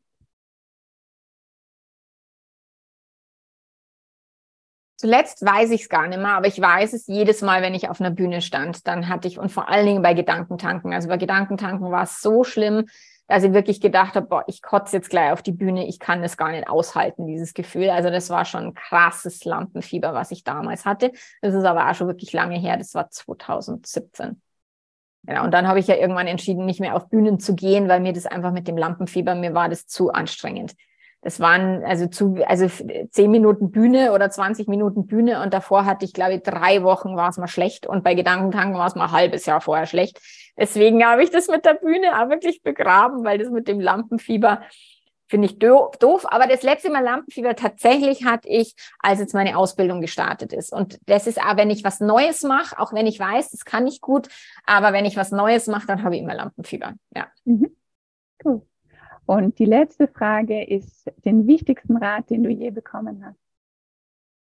Zuletzt 4.96 5.44
weiß 5.44 5.70
ich 5.72 5.82
es 5.82 5.88
gar 5.88 6.06
nicht 6.06 6.18
mehr, 6.18 6.32
aber 6.34 6.46
ich 6.46 6.58
weiß 6.58 6.92
es 6.94 7.06
jedes 7.08 7.42
Mal, 7.42 7.62
wenn 7.62 7.74
ich 7.74 7.90
auf 7.90 8.00
einer 8.00 8.10
Bühne 8.10 8.40
stand. 8.40 8.86
Dann 8.86 9.08
hatte 9.08 9.28
ich, 9.28 9.38
und 9.38 9.50
vor 9.50 9.68
allen 9.68 9.86
Dingen 9.86 10.02
bei 10.02 10.14
Gedankentanken. 10.14 10.94
Also 10.94 11.08
bei 11.08 11.16
Gedankentanken 11.16 11.90
war 11.90 12.04
es 12.04 12.22
so 12.22 12.42
schlimm, 12.44 12.86
dass 13.26 13.42
ich 13.42 13.52
wirklich 13.52 13.80
gedacht 13.80 14.14
habe, 14.14 14.26
boah, 14.26 14.44
ich 14.46 14.60
kotze 14.60 14.96
jetzt 14.96 15.10
gleich 15.10 15.32
auf 15.32 15.42
die 15.42 15.52
Bühne, 15.52 15.86
ich 15.86 15.98
kann 15.98 16.22
das 16.22 16.36
gar 16.36 16.50
nicht 16.50 16.68
aushalten, 16.68 17.26
dieses 17.26 17.54
Gefühl. 17.54 17.90
Also 17.90 18.10
das 18.10 18.30
war 18.30 18.44
schon 18.44 18.64
ein 18.64 18.74
krasses 18.74 19.44
Lampenfieber, 19.44 20.12
was 20.12 20.30
ich 20.30 20.44
damals 20.44 20.84
hatte. 20.84 21.12
Das 21.40 21.54
ist 21.54 21.64
aber 21.64 21.88
auch 21.88 21.94
schon 21.94 22.08
wirklich 22.08 22.32
lange 22.32 22.58
her, 22.58 22.76
das 22.76 22.94
war 22.94 23.10
2017. 23.10 24.40
Genau, 25.26 25.44
und 25.44 25.52
dann 25.52 25.66
habe 25.66 25.78
ich 25.78 25.86
ja 25.86 25.96
irgendwann 25.96 26.26
entschieden, 26.26 26.66
nicht 26.66 26.80
mehr 26.80 26.94
auf 26.94 27.08
Bühnen 27.08 27.40
zu 27.40 27.54
gehen, 27.54 27.88
weil 27.88 28.00
mir 28.00 28.12
das 28.12 28.26
einfach 28.26 28.52
mit 28.52 28.68
dem 28.68 28.76
Lampenfieber, 28.76 29.34
mir 29.34 29.54
war 29.54 29.70
das 29.70 29.86
zu 29.86 30.12
anstrengend. 30.12 30.74
Das 31.24 31.40
waren 31.40 31.82
also 31.84 32.06
zu, 32.06 32.36
also 32.46 32.68
zehn 33.10 33.30
Minuten 33.30 33.70
Bühne 33.70 34.12
oder 34.12 34.30
20 34.30 34.68
Minuten 34.68 35.06
Bühne 35.06 35.42
und 35.42 35.54
davor 35.54 35.86
hatte 35.86 36.04
ich, 36.04 36.12
glaube 36.12 36.34
ich, 36.34 36.42
drei 36.42 36.82
Wochen 36.82 37.16
war 37.16 37.30
es 37.30 37.38
mal 37.38 37.48
schlecht 37.48 37.86
und 37.86 38.04
bei 38.04 38.14
Gedankentanken 38.14 38.78
war 38.78 38.86
es 38.86 38.94
mal 38.94 39.06
ein 39.06 39.12
halbes 39.12 39.46
Jahr 39.46 39.62
vorher 39.62 39.86
schlecht. 39.86 40.20
Deswegen 40.58 41.02
habe 41.02 41.24
ich 41.24 41.30
das 41.30 41.48
mit 41.48 41.64
der 41.64 41.74
Bühne 41.74 42.22
auch 42.22 42.28
wirklich 42.28 42.62
begraben, 42.62 43.24
weil 43.24 43.38
das 43.38 43.48
mit 43.48 43.68
dem 43.68 43.80
Lampenfieber 43.80 44.60
finde 45.26 45.46
ich 45.46 45.58
doof. 45.58 46.26
Aber 46.30 46.46
das 46.46 46.62
letzte 46.62 46.90
Mal 46.90 47.02
Lampenfieber 47.02 47.56
tatsächlich 47.56 48.24
hatte 48.24 48.48
ich, 48.48 48.74
als 48.98 49.18
jetzt 49.18 49.32
meine 49.32 49.56
Ausbildung 49.56 50.02
gestartet 50.02 50.52
ist. 50.52 50.72
Und 50.72 50.98
das 51.06 51.26
ist 51.26 51.40
auch, 51.40 51.56
wenn 51.56 51.70
ich 51.70 51.84
was 51.84 52.00
Neues 52.00 52.42
mache, 52.42 52.78
auch 52.78 52.92
wenn 52.92 53.06
ich 53.06 53.18
weiß, 53.18 53.50
das 53.50 53.64
kann 53.64 53.86
ich 53.86 54.02
gut, 54.02 54.28
aber 54.66 54.92
wenn 54.92 55.06
ich 55.06 55.16
was 55.16 55.30
Neues 55.30 55.68
mache, 55.68 55.86
dann 55.86 56.02
habe 56.04 56.16
ich 56.16 56.22
immer 56.22 56.34
Lampenfieber. 56.34 56.92
Ja. 57.16 57.28
Mhm. 57.44 57.74
Cool. 58.44 58.62
Und 59.26 59.58
die 59.58 59.64
letzte 59.64 60.08
Frage 60.08 60.64
ist 60.64 61.10
den 61.24 61.46
wichtigsten 61.46 61.96
Rat, 61.96 62.30
den 62.30 62.42
du 62.42 62.50
je 62.50 62.70
bekommen 62.70 63.24
hast. 63.24 63.38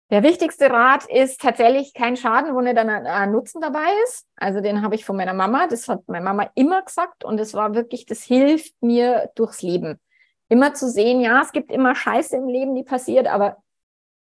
Der 0.10 0.24
wichtigste 0.24 0.70
Rat 0.70 1.06
ist 1.10 1.42
tatsächlich 1.42 1.94
kein 1.94 2.16
Schaden, 2.16 2.56
wo 2.56 2.62
nicht 2.62 2.78
ein 2.78 3.32
Nutzen 3.32 3.60
dabei 3.60 3.90
ist. 4.06 4.26
Also 4.38 4.62
den 4.62 4.82
habe 4.82 4.96
ich 4.96 5.04
von 5.04 5.18
meiner 5.18 5.34
Mama. 5.34 5.68
Das 5.68 5.90
hat 5.90 6.08
meine 6.08 6.24
Mama 6.24 6.50
immer 6.56 6.82
gesagt 6.82 7.26
und 7.26 7.40
es 7.40 7.54
war 7.54 7.76
wirklich, 7.76 8.06
das 8.06 8.24
hilft 8.24 8.82
mir 8.82 9.30
durchs 9.36 9.62
Leben. 9.62 10.00
Immer 10.48 10.74
zu 10.74 10.90
sehen, 10.90 11.20
ja, 11.20 11.42
es 11.42 11.52
gibt 11.52 11.72
immer 11.72 11.94
Scheiße 11.94 12.38
im 12.38 12.48
Leben, 12.48 12.74
die 12.74 12.84
passiert, 12.84 13.28
aber 13.28 13.58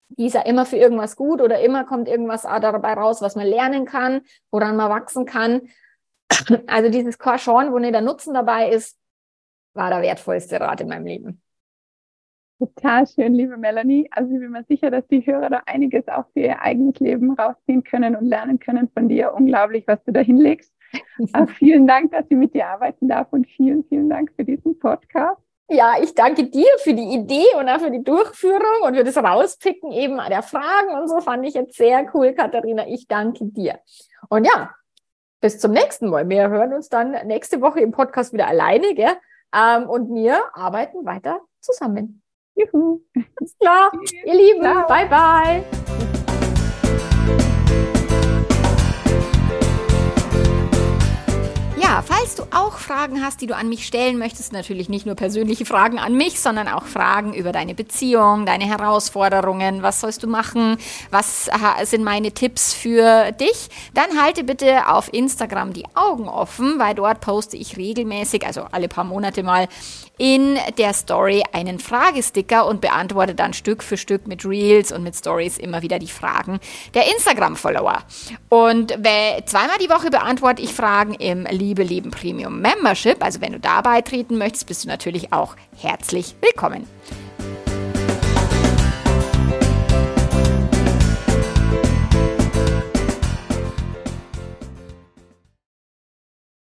die 0.08 0.26
ist 0.26 0.34
ja 0.34 0.42
immer 0.42 0.66
für 0.66 0.76
irgendwas 0.76 1.14
gut 1.14 1.40
oder 1.40 1.60
immer 1.60 1.84
kommt 1.84 2.08
irgendwas 2.08 2.42
dabei 2.42 2.94
raus, 2.94 3.22
was 3.22 3.36
man 3.36 3.46
lernen 3.46 3.84
kann, 3.84 4.22
woran 4.50 4.76
man 4.76 4.90
wachsen 4.90 5.24
kann. 5.24 5.68
Also 6.66 6.90
dieses 6.90 7.16
Schauen, 7.36 7.72
wo 7.72 7.78
nicht 7.78 7.94
der 7.94 8.00
Nutzen 8.00 8.34
dabei 8.34 8.70
ist, 8.70 8.98
war 9.76 9.90
der 9.90 10.02
wertvollste 10.02 10.60
Rat 10.60 10.80
in 10.80 10.88
meinem 10.88 11.06
Leben. 11.06 11.42
Total 12.58 13.06
schön, 13.06 13.34
liebe 13.34 13.58
Melanie. 13.58 14.08
Also 14.10 14.32
ich 14.32 14.40
bin 14.40 14.50
mir 14.50 14.64
sicher, 14.64 14.90
dass 14.90 15.06
die 15.08 15.26
Hörer 15.26 15.50
da 15.50 15.62
einiges 15.66 16.08
auch 16.08 16.24
für 16.32 16.40
ihr 16.40 16.62
eigenes 16.62 16.98
Leben 17.00 17.32
rausziehen 17.32 17.84
können 17.84 18.16
und 18.16 18.24
lernen 18.24 18.58
können 18.58 18.88
von 18.88 19.08
dir. 19.08 19.34
Unglaublich, 19.34 19.86
was 19.86 20.02
du 20.04 20.12
da 20.12 20.20
hinlegst. 20.20 20.72
Auch 21.34 21.48
vielen 21.58 21.86
Dank, 21.86 22.12
dass 22.12 22.24
ich 22.30 22.36
mit 22.36 22.54
dir 22.54 22.68
arbeiten 22.68 23.08
darf 23.08 23.28
und 23.30 23.46
vielen, 23.46 23.84
vielen 23.84 24.08
Dank 24.08 24.32
für 24.36 24.44
diesen 24.44 24.78
Podcast. 24.78 25.40
Ja, 25.68 25.94
ich 26.00 26.14
danke 26.14 26.44
dir 26.44 26.68
für 26.78 26.94
die 26.94 27.14
Idee 27.14 27.44
und 27.58 27.68
auch 27.68 27.80
für 27.80 27.90
die 27.90 28.02
Durchführung 28.04 28.82
und 28.86 28.96
für 28.96 29.04
das 29.04 29.16
Rauspicken 29.16 29.92
eben 29.92 30.16
der 30.28 30.42
Fragen 30.42 30.94
und 30.98 31.08
so 31.08 31.20
fand 31.20 31.44
ich 31.44 31.54
jetzt 31.54 31.76
sehr 31.76 32.08
cool, 32.14 32.32
Katharina. 32.32 32.86
Ich 32.86 33.08
danke 33.08 33.46
dir. 33.46 33.80
Und 34.28 34.46
ja, 34.46 34.70
bis 35.40 35.58
zum 35.58 35.72
nächsten 35.72 36.08
Mal. 36.08 36.28
Wir 36.28 36.48
hören 36.48 36.72
uns 36.72 36.88
dann 36.88 37.10
nächste 37.26 37.60
Woche 37.60 37.80
im 37.80 37.90
Podcast 37.90 38.32
wieder 38.32 38.46
alleine, 38.46 38.94
gell? 38.94 39.16
Ähm, 39.54 39.88
und 39.88 40.14
wir 40.14 40.42
arbeiten 40.54 41.04
weiter 41.04 41.40
zusammen. 41.60 42.22
Juhu. 42.54 43.00
Alles 43.14 43.56
klar. 43.58 43.92
Ihr 44.24 44.34
Lieben, 44.34 44.62
Ciao. 44.62 44.86
bye 44.86 45.08
bye. 45.08 46.06
Falls 52.26 52.34
du 52.34 52.42
auch 52.50 52.78
Fragen 52.78 53.22
hast, 53.22 53.40
die 53.40 53.46
du 53.46 53.54
an 53.54 53.68
mich 53.68 53.86
stellen 53.86 54.18
möchtest, 54.18 54.52
natürlich 54.52 54.88
nicht 54.88 55.06
nur 55.06 55.14
persönliche 55.14 55.64
Fragen 55.64 56.00
an 56.00 56.16
mich, 56.16 56.40
sondern 56.40 56.66
auch 56.66 56.82
Fragen 56.82 57.34
über 57.34 57.52
deine 57.52 57.72
Beziehung, 57.72 58.46
deine 58.46 58.64
Herausforderungen, 58.64 59.84
was 59.84 60.00
sollst 60.00 60.24
du 60.24 60.26
machen, 60.26 60.76
was 61.12 61.48
sind 61.84 62.02
meine 62.02 62.32
Tipps 62.32 62.74
für 62.74 63.30
dich, 63.30 63.68
dann 63.94 64.20
halte 64.20 64.42
bitte 64.42 64.88
auf 64.88 65.12
Instagram 65.14 65.72
die 65.72 65.84
Augen 65.94 66.28
offen, 66.28 66.80
weil 66.80 66.96
dort 66.96 67.20
poste 67.20 67.56
ich 67.56 67.76
regelmäßig, 67.76 68.44
also 68.44 68.62
alle 68.72 68.88
paar 68.88 69.04
Monate 69.04 69.44
mal, 69.44 69.68
in 70.18 70.58
der 70.78 70.94
Story 70.94 71.42
einen 71.52 71.78
Fragesticker 71.78 72.66
und 72.66 72.80
beantworte 72.80 73.34
dann 73.34 73.52
Stück 73.52 73.82
für 73.82 73.96
Stück 73.96 74.26
mit 74.26 74.44
Reels 74.44 74.92
und 74.92 75.02
mit 75.02 75.14
Stories 75.14 75.58
immer 75.58 75.82
wieder 75.82 75.98
die 75.98 76.08
Fragen 76.08 76.58
der 76.94 77.10
Instagram-Follower. 77.12 77.98
Und 78.48 78.92
zweimal 78.92 79.76
die 79.80 79.90
Woche 79.90 80.10
beantworte 80.10 80.62
ich 80.62 80.72
Fragen 80.72 81.14
im 81.14 81.46
Liebe 81.50 81.82
Leben 81.82 82.10
Premium 82.10 82.60
Membership. 82.60 83.22
Also 83.22 83.40
wenn 83.40 83.52
du 83.52 83.60
da 83.60 83.82
beitreten 83.82 84.38
möchtest, 84.38 84.66
bist 84.66 84.84
du 84.84 84.88
natürlich 84.88 85.32
auch 85.32 85.56
herzlich 85.76 86.34
willkommen. 86.40 86.86